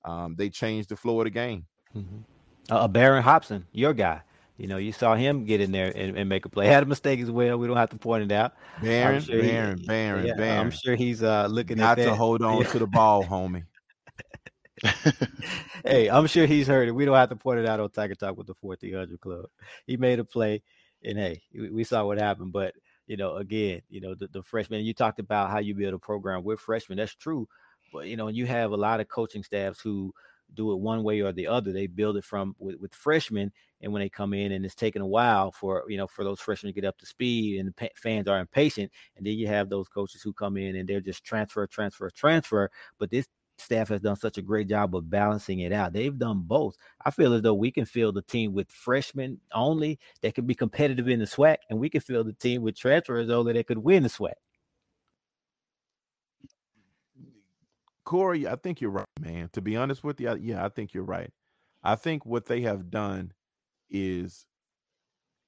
[0.04, 1.66] um, they changed the flow of the game.
[1.96, 2.18] Mm-hmm.
[2.70, 4.22] Uh, Baron Hobson, your guy,
[4.58, 6.68] You know, you saw him get in there and, and, make a play.
[6.68, 7.58] Had a mistake as well.
[7.58, 8.54] We don't have to point it out.
[8.82, 10.60] Baron, sure Baron, he, Baron, yeah, Baron.
[10.60, 12.68] I'm sure he's uh, looking Got at to hold on yeah.
[12.68, 13.64] to the ball, homie.
[15.86, 16.92] hey, I'm sure he's heard it.
[16.92, 19.46] We don't have to point it out on Tiger Talk with the 1400 Club.
[19.86, 20.62] He made a play,
[21.04, 22.52] and hey, we saw what happened.
[22.52, 22.74] But
[23.08, 24.86] you know, again, you know, the, the freshmen.
[24.86, 26.98] You talked about how you build a program with freshmen.
[26.98, 27.48] That's true,
[27.94, 30.14] but you know, you have a lot of coaching staffs who
[30.54, 31.72] do it one way or the other.
[31.72, 35.02] They build it from with, with freshmen, and when they come in, and it's taking
[35.02, 37.90] a while for you know for those freshmen to get up to speed, and the
[37.96, 38.92] fans are impatient.
[39.18, 42.70] And then you have those coaches who come in and they're just transfer, transfer, transfer.
[43.00, 45.94] But this staff has done such a great job of balancing it out.
[45.94, 46.76] They've done both.
[47.06, 50.56] I feel as though we can field the team with freshmen only that can be
[50.56, 53.78] competitive in the SWAC, and we can field the team with transfers only that could
[53.78, 54.34] win the SWAC.
[58.04, 59.50] Corey, I think you're right, man.
[59.54, 61.32] To be honest with you, yeah, I think you're right.
[61.84, 63.34] I think what they have done
[63.90, 64.46] is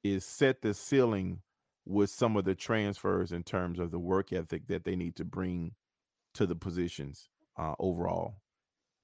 [0.04, 1.42] is set the ceiling
[1.86, 5.26] with some of the transfers in terms of the work ethic that they need to
[5.26, 5.72] bring
[6.34, 8.36] to the positions uh, overall.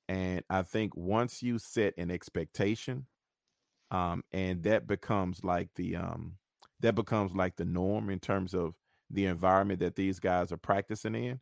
[0.08, 3.08] And I think once you set an expectation,
[3.92, 6.38] um, and that becomes like the um,
[6.82, 8.74] that becomes like the norm in terms of
[9.10, 11.40] the environment that these guys are practicing in.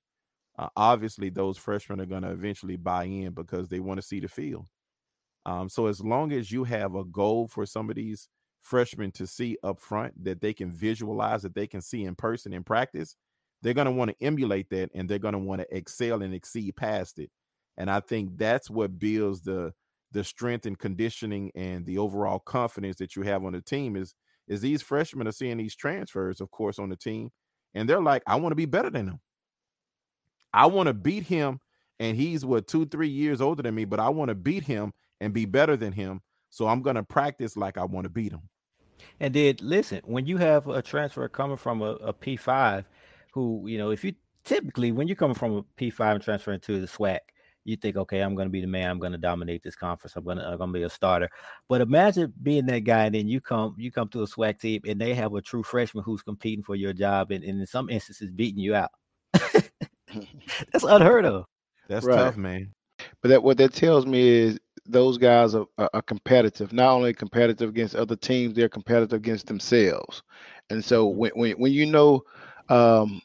[0.60, 4.20] Uh, obviously, those freshmen are going to eventually buy in because they want to see
[4.20, 4.68] the field.
[5.46, 8.28] Um, so as long as you have a goal for some of these
[8.60, 12.54] freshmen to see up front that they can visualize, that they can see in person
[12.54, 13.16] in practice,
[13.62, 16.34] they're going to want to emulate that and they're going to want to excel and
[16.34, 17.30] exceed past it.
[17.78, 19.74] And I think that's what builds the
[20.14, 24.14] the strength and conditioning and the overall confidence that you have on the team is
[24.48, 27.30] is these freshmen are seeing these transfers, of course, on the team,
[27.74, 29.20] and they're like, I want to be better than him.
[30.54, 31.60] I want to beat him,
[32.00, 34.92] and he's what two, three years older than me, but I want to beat him
[35.22, 36.22] and be better than him.
[36.50, 38.42] So I'm going to practice like I want to beat him.
[39.20, 42.84] And did listen when you have a transfer coming from a a P5
[43.32, 44.14] who, you know, if you
[44.44, 47.20] typically when you're coming from a P5 and transferring to the SWAC,
[47.64, 48.90] you think, okay, I'm going to be the man.
[48.90, 50.16] I'm going to dominate this conference.
[50.16, 51.30] I'm going to I'm going to be a starter.
[51.68, 54.82] But imagine being that guy, and then you come you come to a SWAC team,
[54.88, 57.90] and they have a true freshman who's competing for your job, and, and in some
[57.90, 58.90] instances beating you out.
[59.34, 61.46] That's unheard of.
[61.88, 62.16] That's right.
[62.16, 62.74] tough, man.
[63.22, 66.74] But that what that tells me is those guys are, are, are, competitive.
[66.74, 70.24] Not only competitive against other teams, they're competitive against themselves.
[70.70, 71.18] And so mm-hmm.
[71.20, 72.24] when when, when you know
[72.72, 73.22] um,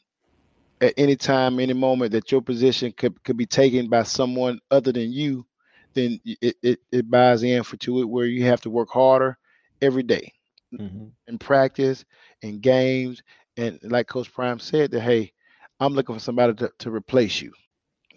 [0.81, 4.91] at any time, any moment that your position could, could be taken by someone other
[4.91, 5.45] than you,
[5.93, 9.37] then it, it, it buys in for to it where you have to work harder
[9.81, 10.33] every day
[10.73, 11.05] mm-hmm.
[11.27, 12.03] in practice,
[12.41, 13.23] in games.
[13.55, 15.31] And like Coach Prime said, that hey,
[15.79, 17.53] I'm looking for somebody to, to replace you.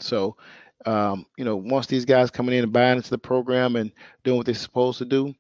[0.01, 0.37] So,
[0.85, 3.93] um, you know, once these guys coming in and buying into the program and
[4.25, 5.33] doing what they're supposed to do,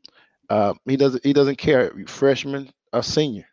[0.50, 3.49] uh, he doesn't he doesn't care freshman or senior.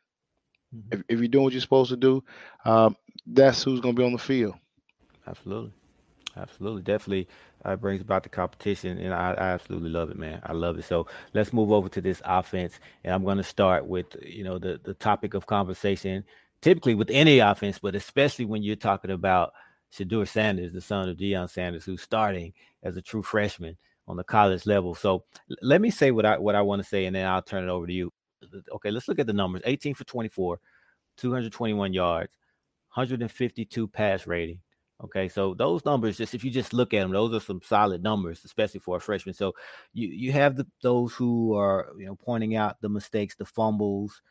[0.78, 0.94] Mm-hmm.
[0.94, 2.24] If, if you're doing what you're supposed to do,
[2.66, 4.56] um, that's who's going to be on the field.
[5.28, 5.74] Absolutely.
[6.36, 6.84] Absolutely.
[6.84, 7.28] Definitely
[7.66, 10.40] uh, brings about the competition, and I, I, absolutely love it, man.
[10.44, 10.86] I love it.
[10.86, 14.60] So let's move over to this offense, and I'm going to start with, you know,
[14.60, 16.24] the, the topic of conversation,
[16.62, 19.54] typically with any offense, but especially when you're talking about
[19.92, 23.76] Shedeur Sanders, the son of Deion Sanders, who's starting as a true freshman
[24.08, 24.96] on the college level.
[24.96, 25.24] So
[25.62, 27.70] let me say what I what I want to say, and then I'll turn it
[27.70, 28.13] over to you
[28.76, 30.60] okay, let's look at the numbers 18 for 24,
[31.17, 32.34] 221 yards,
[32.93, 34.60] 152 pass rating.
[35.04, 38.02] Okay, so those numbers, just if you just look at them, those are some solid
[38.02, 39.36] numbers, especially for a freshman.
[39.36, 39.54] So
[39.93, 44.21] you you have the, those who are you know pointing out the mistakes, the fumbles,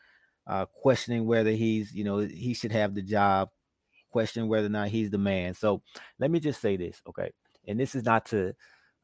[0.48, 3.50] uh, questioning whether he's you know he should have the job,
[4.10, 5.54] questioning whether or not he's the man.
[5.54, 5.82] So
[6.18, 7.30] let me just say this, okay,
[7.68, 8.48] and this is not to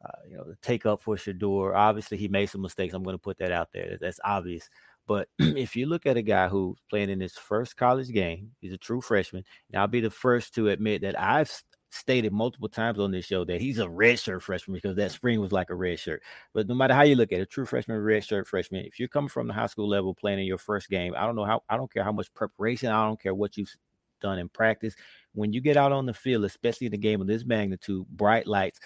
[0.04, 1.76] uh, you know take up for Shedeur.
[1.76, 2.92] Obviously, he made some mistakes.
[2.92, 3.98] I'm going to put that out there.
[4.00, 4.68] That's obvious.
[5.06, 8.72] But if you look at a guy who's playing in his first college game, he's
[8.72, 9.44] a true freshman.
[9.70, 11.50] And I'll be the first to admit that I've
[11.90, 15.52] stated multiple times on this show that he's a redshirt freshman because that spring was
[15.52, 16.22] like a red shirt.
[16.54, 19.28] But no matter how you look at it, true freshman, redshirt freshman, if you're coming
[19.28, 21.76] from the high school level playing in your first game, I don't know how, I
[21.76, 23.74] don't care how much preparation, I don't care what you've
[24.20, 24.94] done in practice.
[25.34, 28.46] When you get out on the field, especially in a game of this magnitude, bright
[28.46, 28.80] lights,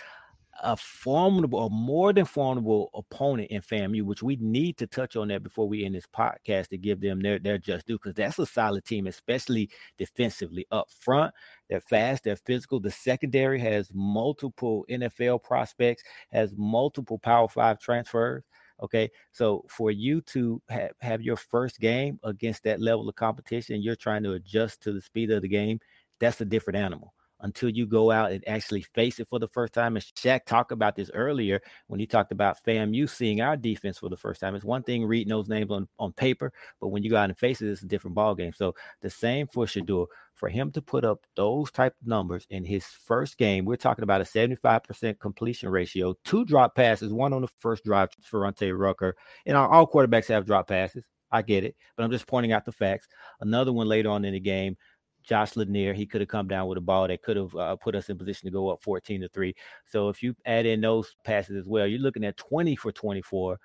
[0.62, 5.28] a formidable, a more than formidable opponent in FAMU, which we need to touch on
[5.28, 8.38] that before we end this podcast to give them their, their just due, because that's
[8.38, 11.34] a solid team, especially defensively up front.
[11.68, 12.80] They're fast, they're physical.
[12.80, 18.44] The secondary has multiple NFL prospects, has multiple Power Five transfers.
[18.82, 23.80] Okay, so for you to have, have your first game against that level of competition,
[23.80, 25.80] you're trying to adjust to the speed of the game.
[26.20, 27.14] That's a different animal.
[27.40, 29.96] Until you go out and actually face it for the first time.
[29.96, 34.08] And Shaq talked about this earlier when he talked about FAMU seeing our defense for
[34.08, 34.54] the first time.
[34.54, 37.38] It's one thing reading those names on, on paper, but when you go out and
[37.38, 38.52] face it, it's a different ball game.
[38.52, 40.06] So the same for Shedeur.
[40.34, 44.02] For him to put up those type of numbers in his first game, we're talking
[44.02, 48.70] about a 75% completion ratio, two drop passes, one on the first drive for Ronte
[48.70, 49.16] Rucker.
[49.46, 51.04] And all quarterbacks have drop passes.
[51.30, 53.08] I get it, but I'm just pointing out the facts.
[53.40, 54.76] Another one later on in the game,
[55.26, 57.94] Josh Lanier, he could have come down with a ball that could have uh, put
[57.94, 59.54] us in position to go up 14 to 3.
[59.84, 63.58] So if you add in those passes as well, you're looking at 20 for 24.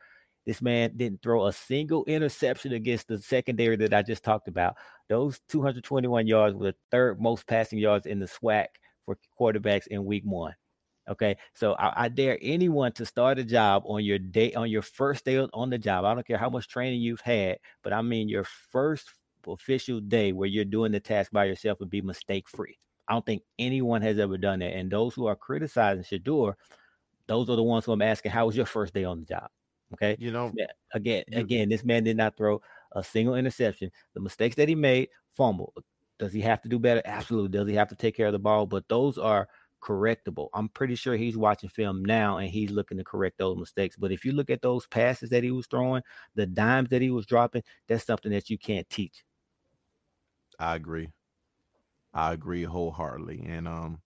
[0.45, 4.75] This man didn't throw a single interception against the secondary that I just talked about.
[5.07, 8.65] Those 221 yards were the third most passing yards in the SWAC
[9.05, 10.55] for quarterbacks in week one.
[11.09, 14.83] Okay, so I, I, dare anyone to start a job on your day on your
[14.83, 16.05] first day on the job.
[16.05, 19.09] I don't care how much training you've had, but I mean your first
[19.47, 22.77] official day where you're doing the task by yourself and be mistake free.
[23.07, 24.73] I don't think anyone has ever done that.
[24.73, 26.53] And those who are criticizing Shedeur,
[27.27, 29.49] those are the ones who I'm asking, how was your first day on the job?
[29.93, 30.15] Okay.
[30.19, 30.53] You know,
[30.93, 32.61] again, again, this man did not throw
[32.93, 33.91] a single interception.
[34.13, 35.73] The mistakes that he made, fumble.
[36.19, 37.01] Does he have to do better?
[37.03, 37.57] Absolutely.
[37.57, 38.65] Does he have to take care of the ball?
[38.65, 39.49] But those are
[39.81, 40.49] correctable.
[40.53, 43.97] I'm pretty sure he's watching film now and he's looking to correct those mistakes.
[43.97, 46.03] But if you look at those passes that he was throwing,
[46.35, 49.23] the dimes that he was dropping, that's something that you can't teach.
[50.61, 51.09] I agree.
[52.13, 53.43] I agree wholeheartedly.
[53.47, 53.99] And um,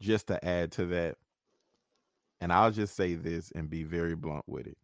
[0.00, 1.16] just to add to that,
[2.40, 4.78] and I'll just say this and be very blunt with it.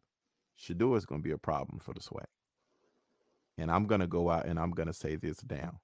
[0.59, 2.27] Shedeur is going to be a problem for the SWAC.
[3.57, 5.79] And I'm going to go out and I'm going to say this down.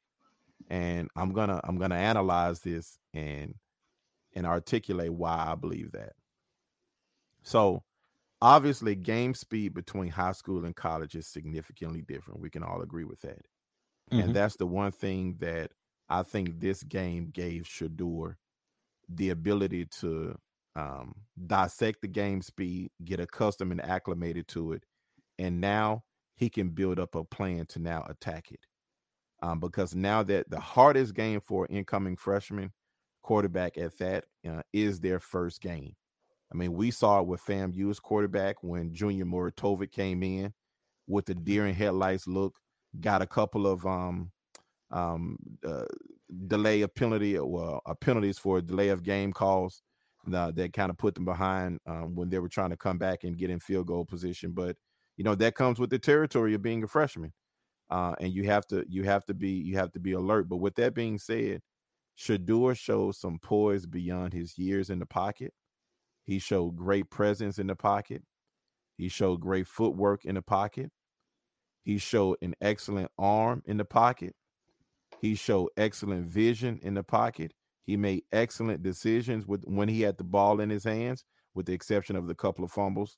[0.68, 3.54] And I'm to I'm to analyze this and
[4.34, 6.14] and articulate why I believe that.
[7.42, 7.82] So,
[8.40, 12.40] obviously game speed between high school and college is significantly different.
[12.40, 13.44] We can all agree with that.
[14.12, 14.20] Mm-hmm.
[14.20, 15.70] And that's the one thing that
[16.08, 18.34] I think this game gave Shedeur
[19.08, 20.36] the ability to
[20.76, 21.14] um,
[21.46, 24.84] dissect the game speed, get accustomed and acclimated to it.
[25.38, 26.04] And now
[26.36, 28.60] he can build up a plan to now attack it.
[29.42, 32.72] Um, because now that the hardest game for incoming freshman
[33.22, 35.94] quarterback at that uh, is their first game.
[36.52, 40.52] I mean, we saw it with FAMU's quarterback when Junior Muratovic came in
[41.08, 42.54] with the deer in headlights look,
[43.00, 44.30] got a couple of um
[44.90, 45.84] um uh,
[46.46, 49.82] delay of penalty or uh, penalties for delay of game calls
[50.32, 53.24] uh, that kind of put them behind um, when they were trying to come back
[53.24, 54.52] and get in field goal position.
[54.52, 54.76] But
[55.16, 57.32] you know that comes with the territory of being a freshman
[57.90, 60.48] uh, and you have to you have to be you have to be alert.
[60.48, 61.60] But with that being said
[62.18, 65.52] Shedeur shows some poise beyond his years in the pocket.
[66.24, 68.22] He showed great presence in the pocket.
[68.96, 70.90] He showed great footwork in the pocket
[71.82, 74.34] he showed an excellent arm in the pocket.
[75.20, 77.52] He showed excellent vision in the pocket.
[77.84, 81.72] He made excellent decisions with when he had the ball in his hands, with the
[81.72, 83.16] exception of the couple of fumbles.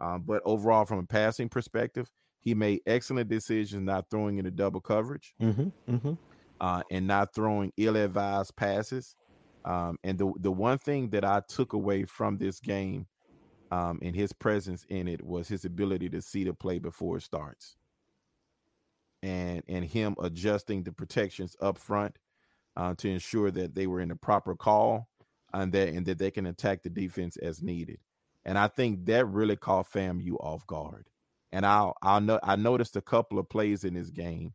[0.00, 4.80] Um, but overall, from a passing perspective, he made excellent decisions not throwing into double
[4.80, 6.12] coverage mm-hmm, mm-hmm.
[6.60, 9.16] Uh, and not throwing ill-advised passes.
[9.64, 13.06] Um, and the the one thing that I took away from this game
[13.70, 17.22] um, and his presence in it was his ability to see the play before it
[17.22, 17.76] starts
[19.22, 22.16] and and him adjusting the protections up front
[22.76, 25.08] uh, to ensure that they were in the proper call
[25.52, 27.98] and that and that they can attack the defense as needed.
[28.44, 31.08] And I think that really caught FAMU off guard.
[31.52, 34.54] And I'll I'll know I noticed a couple of plays in this game,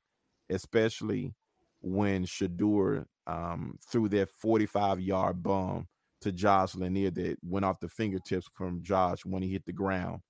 [0.50, 1.36] especially
[1.82, 5.88] when Shedeur um, threw that 45 yard bomb
[6.22, 10.22] to Josh Lanier that went off the fingertips from Josh when he hit the ground.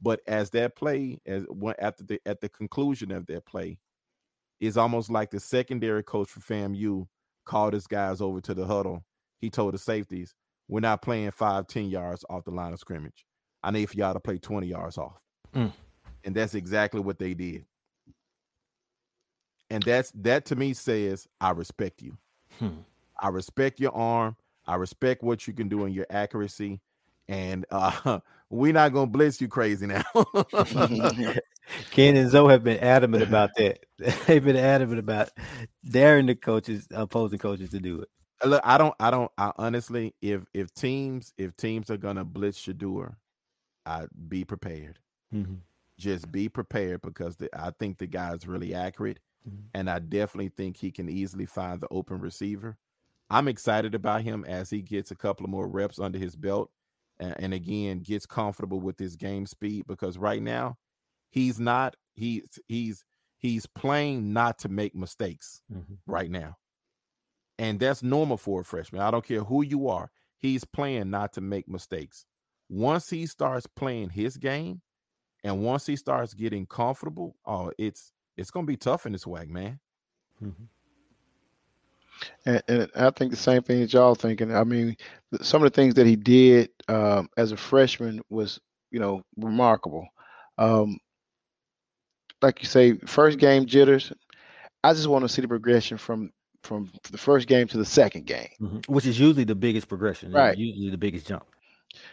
[0.00, 1.44] But as that play, as
[1.78, 3.78] after the at the conclusion of that play,
[4.60, 7.06] is almost like the secondary coach for FAMU
[7.44, 9.04] called his guys over to the huddle.
[9.40, 10.34] He told the safeties,
[10.68, 13.26] "We're not playing five, ten yards off the line of scrimmage.
[13.62, 15.20] I need for y'all to play 20 yards off."
[15.54, 15.72] Mm.
[16.24, 17.64] And that's exactly what they did.
[19.70, 22.16] And that's that to me says, I respect you.
[22.58, 22.80] Hmm.
[23.20, 24.36] I respect your arm.
[24.66, 26.80] I respect what you can do in your accuracy
[27.28, 30.02] and uh, we're not gonna blitz you crazy now.
[31.90, 33.84] Ken and Zoe have been adamant about that.
[34.26, 35.30] They've been adamant about
[35.88, 38.08] daring the coaches, opposing coaches, to do it.
[38.42, 42.24] Uh, look, I don't, I don't, I honestly, if if teams, if teams are gonna
[42.24, 43.14] blitz Shedeur,
[43.84, 44.98] I be prepared.
[45.34, 45.56] Mm-hmm.
[45.98, 49.66] Just be prepared because the, I think the guy is really accurate, mm-hmm.
[49.74, 52.78] and I definitely think he can easily find the open receiver.
[53.30, 56.70] I'm excited about him as he gets a couple of more reps under his belt
[57.20, 60.76] and, and again gets comfortable with his game speed because right now
[61.30, 63.04] he's not he's he's
[63.38, 65.94] he's playing not to make mistakes mm-hmm.
[66.06, 66.56] right now
[67.58, 69.02] And that's normal for a freshman.
[69.02, 70.10] I don't care who you are.
[70.38, 72.26] He's playing not to make mistakes.
[72.68, 74.82] Once he starts playing his game,
[75.44, 79.48] and once he starts getting comfortable, oh, it's it's gonna be tough in this SWAC,
[79.48, 79.80] man.
[80.42, 80.64] Mm-hmm.
[82.46, 84.54] And, and, I think the same thing that y'all thinking.
[84.54, 84.96] I mean,
[85.40, 88.60] some of the things that he did um, as a freshman was,
[88.90, 90.06] you know, remarkable.
[90.56, 90.98] Um,
[92.42, 94.12] like you say, first game jitters.
[94.84, 98.26] I just want to see the progression from from the first game to the second
[98.26, 98.92] game, mm-hmm.
[98.92, 100.56] which is usually the biggest progression, right?
[100.56, 101.44] Usually the biggest jump.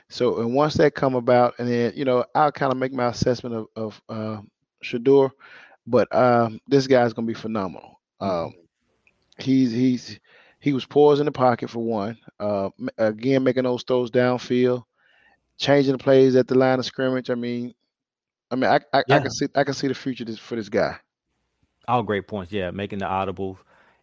[0.09, 3.07] So, and once that come about, and then you know, I'll kind of make my
[3.07, 4.41] assessment of of uh,
[4.83, 5.31] Shedeur,
[5.85, 7.99] but um, this guy's gonna be phenomenal.
[8.21, 8.45] Mm-hmm.
[8.47, 8.53] Um,
[9.37, 10.19] he's he's
[10.59, 12.17] he was poised in the pocket for one.
[12.39, 14.83] Uh, again, making those throws downfield,
[15.57, 17.29] changing the plays at the line of scrimmage.
[17.29, 17.73] I mean,
[18.51, 19.17] I mean, I I, yeah.
[19.17, 20.97] I can see I can see the future for this guy.
[21.87, 22.51] All great points.
[22.51, 23.59] Yeah, making the audible,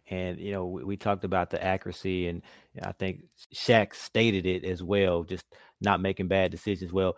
[0.09, 2.41] and you know we, we talked about the accuracy, and
[2.81, 3.23] I think
[3.53, 5.23] Shaq stated it as well.
[5.23, 5.45] Just
[5.81, 6.93] not making bad decisions.
[6.93, 7.17] Well,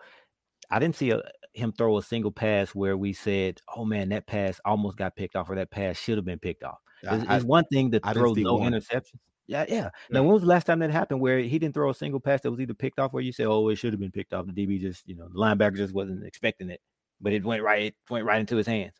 [0.70, 4.26] I didn't see a, him throw a single pass where we said, "Oh man, that
[4.26, 6.78] pass almost got picked off," or that pass should have been picked off.
[7.14, 8.72] It's, I, it's one thing to I throw no one.
[8.72, 9.20] interceptions.
[9.46, 9.90] Yeah, yeah.
[10.10, 12.40] Now, when was the last time that happened where he didn't throw a single pass
[12.40, 14.46] that was either picked off, or you say, "Oh, it should have been picked off"?
[14.46, 16.80] The DB just, you know, the linebacker just wasn't expecting it,
[17.20, 18.94] but it went right, it went right into his hands.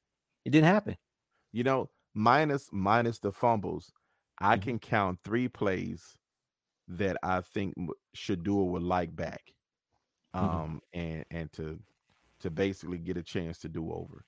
[0.44, 0.96] It didn't happen.
[1.52, 3.92] You know, minus minus the fumbles,
[4.38, 4.62] I mm-hmm.
[4.62, 6.16] can count three plays
[6.88, 7.74] that I think
[8.16, 9.42] Shedeur would like back,
[10.34, 10.46] mm-hmm.
[10.46, 11.00] um, mm-hmm.
[11.00, 11.80] and and to
[12.40, 14.24] to basically get a chance to do over.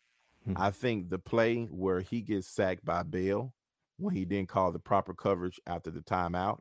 [0.48, 0.60] Mm-hmm.
[0.60, 3.52] I think the play where he gets sacked by Bell
[3.98, 6.58] when he didn't call the proper coverage after the timeout.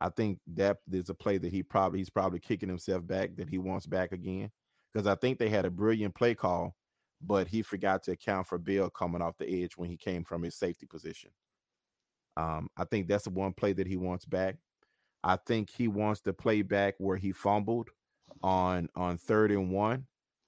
[0.00, 3.48] I think that there's a play that he probably he's probably kicking himself back that
[3.48, 4.50] he wants back again
[4.92, 6.74] because I think they had a brilliant play call,
[7.20, 10.42] but he forgot to account for Bill coming off the edge when he came from
[10.42, 11.30] his safety position.
[12.36, 14.56] Um, I think that's the one play that he wants back.
[15.22, 17.90] I think he wants to play back where he fumbled
[18.42, 20.06] on on third and one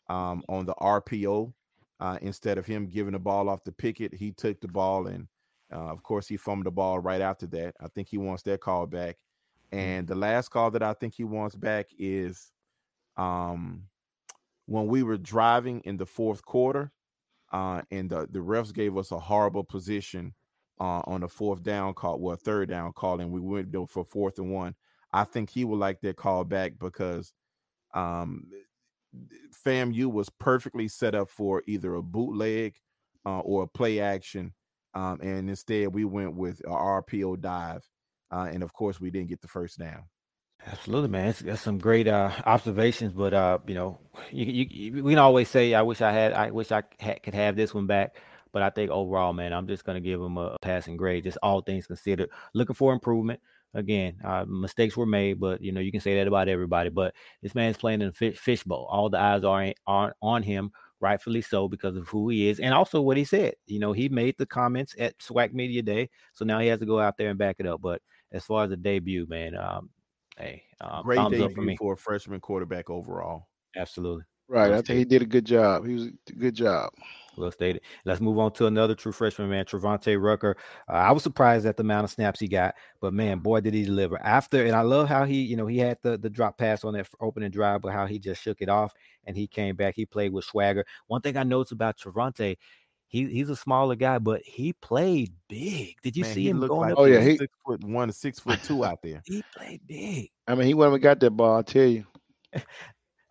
[0.09, 1.53] um, on the RPO.
[2.01, 5.29] Uh, instead of him giving the ball off the picket, he took the ball and
[5.73, 7.75] uh, of course, he fumbled the ball right after that.
[7.81, 9.17] I think he wants that call back.
[9.73, 9.79] Mm-hmm.
[9.79, 12.53] And the last call that I think he wants back is
[13.17, 13.85] um,
[14.67, 16.93] when we were driving in the fourth quarter,
[17.53, 20.35] uh, and the, the refs gave us a horrible position
[20.81, 24.39] uh, on the fourth down call, well, third down call, and we went for fourth
[24.39, 24.75] and one.
[25.13, 27.33] I think he would like that call back because
[27.95, 28.49] um,
[29.65, 32.75] FAMU was perfectly set up for either a bootleg
[33.25, 34.53] uh, or a play action
[34.95, 37.89] um, and instead, we went with a RPO dive.
[38.31, 40.05] Uh, and of course, we didn't get the first down.
[40.67, 41.27] Absolutely, man.
[41.27, 43.13] That's, that's some great uh, observations.
[43.13, 43.99] But uh, you know,
[44.31, 47.57] you, you, we can always say, "I wish I had, I wish I could have
[47.57, 48.17] this one back."
[48.53, 51.25] But I think overall, man, I'm just going to give him a passing grade.
[51.25, 53.41] Just all things considered, looking for improvement.
[53.75, 56.91] Again, uh, mistakes were made, but you know you can say that about everybody.
[56.91, 58.87] But this man's playing in a fish, fishbowl.
[58.89, 60.71] All the eyes are are on him
[61.05, 63.55] rightfully so because of who he is and also what he said.
[63.67, 66.87] You know, he made the comments at SWAC Media Day, so now he has to
[66.87, 67.83] go out there and back it up.
[67.83, 68.01] But
[68.33, 69.91] as far as the debut, man, um,
[70.39, 71.77] hey, um, great debut for, me.
[71.77, 73.49] for a freshman quarterback overall.
[73.77, 74.25] Absolutely.
[74.49, 74.73] Right.
[74.73, 75.87] I think he did a good job.
[75.87, 76.91] He was a good job.
[77.37, 77.83] Well stated.
[78.05, 80.57] Let's move on to another true freshman, man, Travante Rucker.
[80.89, 83.75] Uh, I was surprised at the amount of snaps he got, but man, boy, did
[83.75, 84.21] he deliver.
[84.23, 86.95] After, and I love how he, you know, he had the, the drop pass on
[86.95, 88.93] that opening drive, but how he just shook it off
[89.25, 89.95] and he came back.
[89.97, 90.85] He played with swagger.
[91.07, 92.57] One thing I noticed about Travante,
[93.07, 95.97] he, he's a smaller guy, but he played big.
[96.03, 96.99] Did you man, see him going like, up?
[96.99, 99.23] Oh yeah, he six foot one, six foot two out there.
[99.27, 100.31] he played big.
[100.47, 101.59] I mean, he went and got that ball.
[101.59, 102.05] I tell you.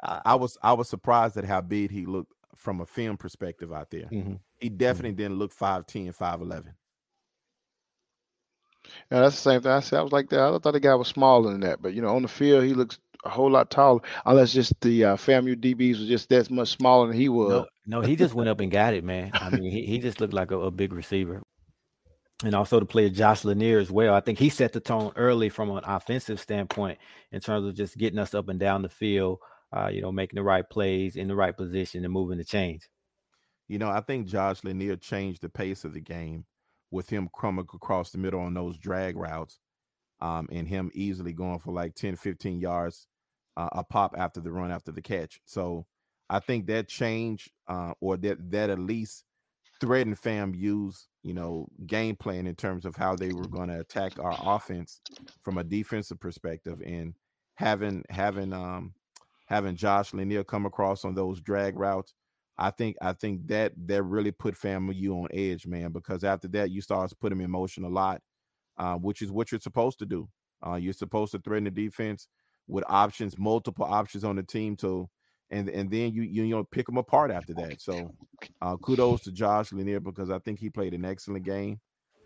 [0.03, 3.89] I was I was surprised at how big he looked from a film perspective out
[3.89, 4.07] there.
[4.11, 4.35] Mm-hmm.
[4.59, 5.17] He definitely mm-hmm.
[5.17, 6.65] didn't look 5'10, 5'11.
[9.11, 9.71] Yeah, that's the same thing.
[9.71, 10.39] I said I was like that.
[10.39, 12.73] I thought the guy was smaller than that, but you know, on the field he
[12.73, 14.01] looks a whole lot taller.
[14.25, 17.65] Unless just the uh, FAMU DBs was just that much smaller than he was.
[17.85, 19.31] No, no he just went up and got it, man.
[19.33, 21.41] I mean, he, he just looked like a, a big receiver.
[22.43, 24.13] And also the player Josh Lanier as well.
[24.13, 26.99] I think he set the tone early from an offensive standpoint
[27.31, 29.39] in terms of just getting us up and down the field
[29.75, 32.87] uh, you know, making the right plays in the right position and moving the chains.
[33.67, 36.45] You know, I think Josh Lanier changed the pace of the game
[36.91, 39.59] with him coming across the middle on those drag routes
[40.21, 43.07] um, and him easily going for like 10, 15 yards
[43.57, 45.39] uh, a pop after the run after the catch.
[45.45, 45.85] So
[46.29, 49.23] I think that change uh, or that that at least
[49.81, 54.19] threatened FAMU's, you know, game plan in terms of how they were going to attack
[54.19, 55.01] our offense
[55.43, 57.15] from a defensive perspective and
[57.55, 58.93] having having um
[59.53, 62.13] having Josh Lanier come across on those drag routes,
[62.57, 65.91] I think I think that that really put FAMU on edge, man.
[65.91, 68.21] Because after that, you start to put him in motion a lot.
[68.77, 70.29] uh, which is what you're supposed to do.
[70.65, 72.27] Uh, you're supposed to threaten the defense
[72.67, 75.09] with options, multiple options on the team to,
[75.51, 77.81] and and then you you, you know pick them apart after that.
[77.81, 78.11] So,
[78.61, 81.79] uh, kudos to Josh Lanier because I think he played an excellent game.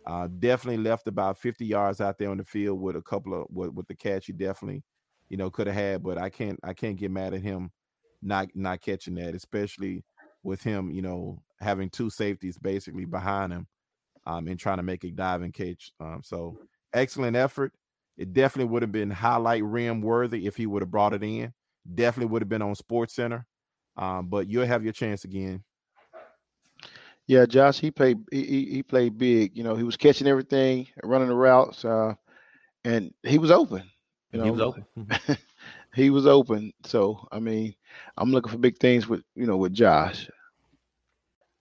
[0.05, 3.47] Uh, definitely left about 50 yards out there on the field with a couple of
[3.49, 4.83] with, with the catch he definitely,
[5.29, 6.03] you know, could have had.
[6.03, 7.71] But I can't I can't get mad at him
[8.21, 10.03] not not catching that, especially
[10.43, 13.67] with him, you know, having two safeties basically behind him,
[14.25, 15.91] um, and trying to make a diving catch.
[15.99, 16.57] Um, so
[16.93, 17.73] excellent effort.
[18.17, 21.53] It definitely would have been highlight rim worthy if he would have brought it in.
[21.93, 23.45] Definitely would have been on Sports Center.
[23.95, 25.63] Um, but you'll have your chance again.
[27.27, 29.55] Yeah, Josh, he played he, he played big.
[29.55, 32.13] You know, he was catching everything, running the routes, uh,
[32.85, 33.83] and he was open.
[34.37, 34.85] You know, he was open.
[34.97, 35.33] Mm-hmm.
[35.93, 36.73] he was open.
[36.85, 37.75] So I mean,
[38.17, 40.29] I'm looking for big things with you know with Josh.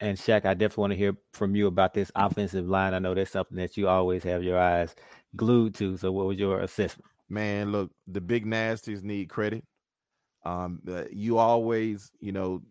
[0.01, 2.93] And Shaq, I definitely want to hear from you about this offensive line.
[2.95, 4.95] I know that's something that you always have your eyes
[5.37, 5.97] glued to.
[5.97, 7.11] So, what was your assessment?
[7.29, 9.65] Man, look, the big nasties need credit.
[10.45, 12.63] Um, uh, you always, you know,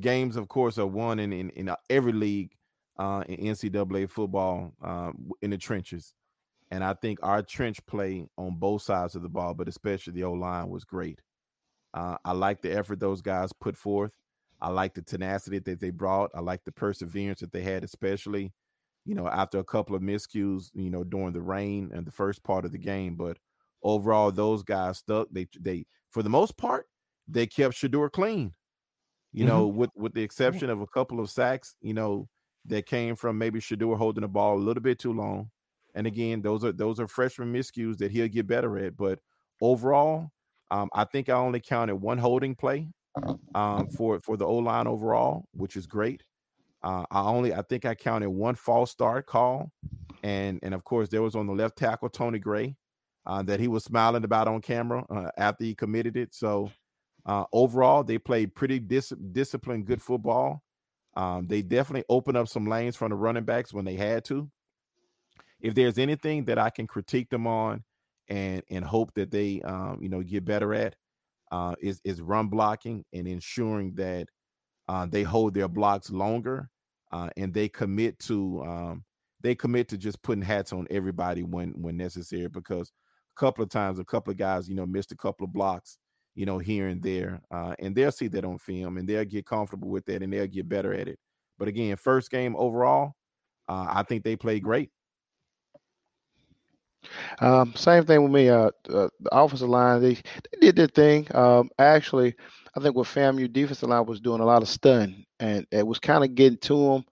[0.00, 2.52] games, of course, are won in in, in uh, every league
[2.98, 6.14] uh, in NCAA football uh, in the trenches,
[6.70, 10.24] and I think our trench play on both sides of the ball, but especially the
[10.24, 11.20] O line, was great.
[11.94, 14.16] Uh, I like the effort those guys put forth.
[14.60, 16.30] I like the tenacity that they brought.
[16.34, 18.52] I like the perseverance that they had, especially,
[19.04, 22.42] you know, after a couple of miscues, you know, during the rain and the first
[22.42, 23.16] part of the game.
[23.16, 23.38] But
[23.82, 25.28] overall, those guys stuck.
[25.30, 26.86] They they for the most part,
[27.28, 28.54] they kept Shedeur clean.
[29.32, 29.48] You mm-hmm.
[29.48, 32.28] know, with with the exception of a couple of sacks, you know,
[32.64, 35.50] that came from maybe Shedeur holding the ball a little bit too long.
[35.96, 38.96] And again, those are those are freshman miscues that he'll get better at.
[38.96, 39.18] But
[39.60, 40.30] overall,
[40.70, 42.88] um, I think I only counted one holding play
[43.54, 46.22] um, for for the O line overall, which is great.
[46.82, 49.72] Uh, I only I think I counted one false start call,
[50.22, 52.76] and and of course there was on the left tackle Tony Gray
[53.24, 56.34] uh, that he was smiling about on camera uh, after he committed it.
[56.34, 56.70] So
[57.24, 60.62] uh, overall, they played pretty dis- disciplined, good football.
[61.16, 64.50] Um, they definitely opened up some lanes from the running backs when they had to.
[65.66, 67.82] If there's anything that I can critique them on,
[68.28, 70.94] and and hope that they um, you know get better at,
[71.50, 74.28] uh, is is run blocking and ensuring that
[74.86, 76.70] uh, they hold their blocks longer
[77.10, 79.04] uh, and they commit to um,
[79.40, 82.92] they commit to just putting hats on everybody when when necessary because
[83.36, 85.98] a couple of times a couple of guys you know missed a couple of blocks
[86.36, 89.46] you know here and there uh, and they'll see that on film and they'll get
[89.46, 91.18] comfortable with that and they'll get better at it.
[91.58, 93.14] But again first game overall
[93.68, 94.90] uh, i think they played great
[97.40, 98.48] um, same thing with me.
[98.48, 101.26] Uh, uh, the offensive line, they, they did their thing.
[101.34, 102.34] Um, actually,
[102.76, 105.98] I think what FAMU defensive line was doing a lot of stun, and it was
[105.98, 107.04] kind of getting to them.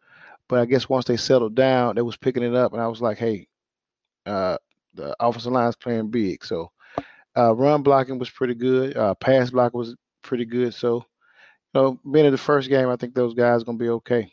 [0.48, 3.00] But I guess once they settled down, they was picking it up, and I was
[3.00, 3.48] like, hey,
[4.26, 4.58] uh,
[4.94, 6.44] the offensive line is playing big.
[6.44, 6.70] So
[7.36, 8.96] uh, run blocking was pretty good.
[8.96, 10.74] Uh, pass block was pretty good.
[10.74, 11.04] So,
[11.74, 14.32] you know, being in the first game, I think those guys gonna be okay.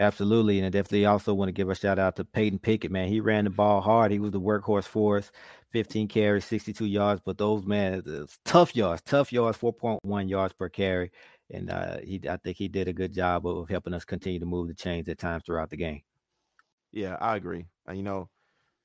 [0.00, 0.58] Absolutely.
[0.58, 3.08] And I definitely also want to give a shout out to Peytton Pickett, man.
[3.08, 4.12] He ran the ball hard.
[4.12, 5.32] He was the workhorse for us.
[5.72, 7.20] 15 carries, 62 yards.
[7.24, 8.02] But those, man,
[8.44, 11.10] tough yards, tough yards, 4.1 yards per carry.
[11.50, 14.46] And uh, he, I think he did a good job of helping us continue to
[14.46, 16.02] move the chains at times throughout the game.
[16.92, 17.66] Yeah, I agree.
[17.92, 18.28] You know,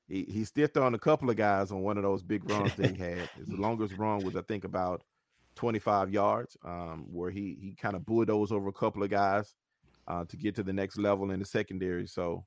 [0.08, 2.96] he, he stiffed on a couple of guys on one of those big runs that
[2.96, 3.30] he had.
[3.36, 5.02] His longest run was, I think, about
[5.54, 9.54] 25 yards, um, where he he kind of bulldozed over a couple of guys
[10.06, 12.06] uh, to get to the next level in the secondary.
[12.06, 12.44] So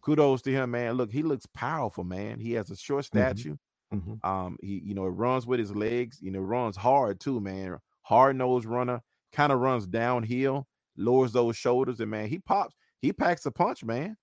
[0.00, 0.94] kudos to him, man.
[0.94, 2.38] Look, he looks powerful, man.
[2.38, 3.18] He has a short mm-hmm.
[3.18, 3.58] stature.
[3.92, 4.28] Mm-hmm.
[4.28, 6.18] Um, he you know runs with his legs.
[6.20, 7.78] You know runs hard too, man.
[8.02, 9.00] Hard nosed runner,
[9.32, 12.74] kind of runs downhill, lowers those shoulders, and man, he pops.
[13.00, 14.16] He packs a punch, man.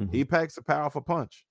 [0.00, 0.12] Mm-hmm.
[0.12, 1.44] He packs a powerful punch.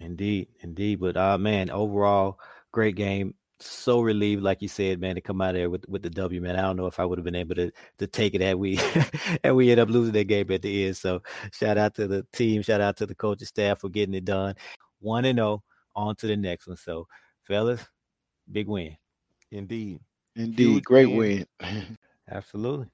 [0.00, 1.00] Indeed, indeed.
[1.00, 2.38] But uh man, overall,
[2.72, 6.10] great game so relieved, like you said, man, to come out there with, with the
[6.10, 6.56] W, man.
[6.56, 8.80] I don't know if I would have been able to to take it and we
[9.44, 10.96] and we end up losing that game at the end.
[10.96, 14.24] So shout out to the team, shout out to the coaching staff for getting it
[14.24, 14.54] done.
[15.00, 15.62] One and zero,
[15.96, 16.76] oh, on to the next one.
[16.76, 17.06] So,
[17.44, 17.84] fellas,
[18.50, 18.96] big win.
[19.50, 20.00] Indeed,
[20.34, 21.46] indeed, Huge great win.
[21.60, 21.98] win.
[22.30, 22.88] Absolutely.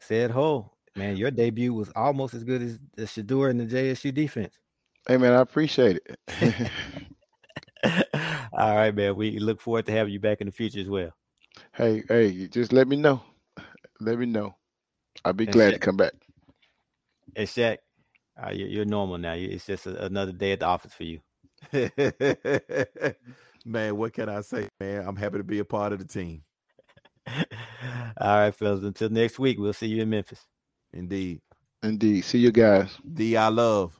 [0.00, 4.12] Said ho, man, your debut was almost as good as the Shedeur and the JSU
[4.12, 4.58] defense.
[5.06, 6.70] Hey man, I appreciate it.
[8.58, 9.14] All right, man.
[9.14, 11.12] We look forward to having you back in the future as well.
[11.74, 13.22] Hey, hey, just let me know.
[14.00, 14.56] Let me know.
[15.24, 16.12] I'll be and glad Shaq, to come back.
[17.36, 17.78] Hey, Shaq,
[18.42, 19.34] uh, you're, you're, normal now.
[19.34, 21.20] It's just a, another day at the office for you.
[23.64, 25.06] man, what can I say, man?
[25.06, 26.42] I'm happy to be a part of the team.
[27.28, 27.44] All
[28.40, 28.82] right, fellas.
[28.82, 30.44] Until next week, we'll see you in Memphis.
[30.92, 31.40] Indeed.
[31.84, 32.24] Indeed.
[32.24, 32.90] See you guys.
[33.14, 33.98] D, I love.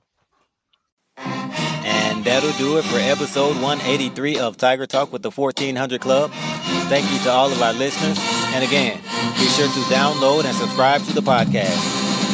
[2.08, 6.30] And that'll do it for episode 183 of Tiger Talk with the 1400 Club.
[6.88, 8.18] Thank you to all of our listeners.
[8.54, 8.96] And again,
[9.36, 11.76] be sure to download and subscribe to the podcast.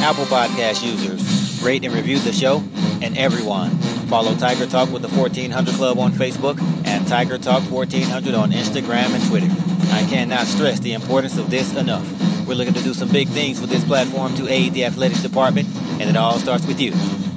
[0.00, 2.62] Apple Podcast users, rate and review the show.
[3.02, 3.70] And everyone,
[4.06, 9.10] follow Tiger Talk with the 1400 Club on Facebook and Tiger Talk 1400 on Instagram
[9.10, 9.50] and Twitter.
[9.92, 12.06] I cannot stress the importance of this enough.
[12.46, 15.66] We're looking to do some big things with this platform to aid the athletics department,
[16.00, 16.92] and it all starts with you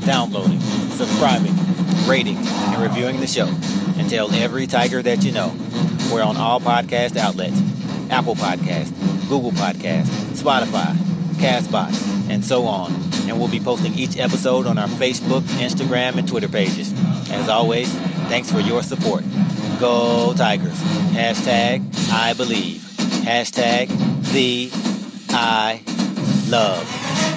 [0.05, 1.53] downloading, subscribing,
[2.07, 3.47] rating, and reviewing the show.
[3.97, 5.55] And tell every Tiger that you know.
[6.11, 7.59] We're on all podcast outlets
[8.09, 8.91] Apple Podcast,
[9.27, 10.95] Google Podcast, Spotify,
[11.35, 12.93] Castbox, and so on.
[13.27, 16.93] And we'll be posting each episode on our Facebook, Instagram, and Twitter pages.
[17.29, 17.91] As always,
[18.29, 19.23] thanks for your support.
[19.79, 20.79] Go Tigers.
[21.11, 22.81] Hashtag I believe.
[23.25, 23.89] Hashtag
[24.31, 24.71] the
[25.29, 25.81] I
[26.49, 27.36] love.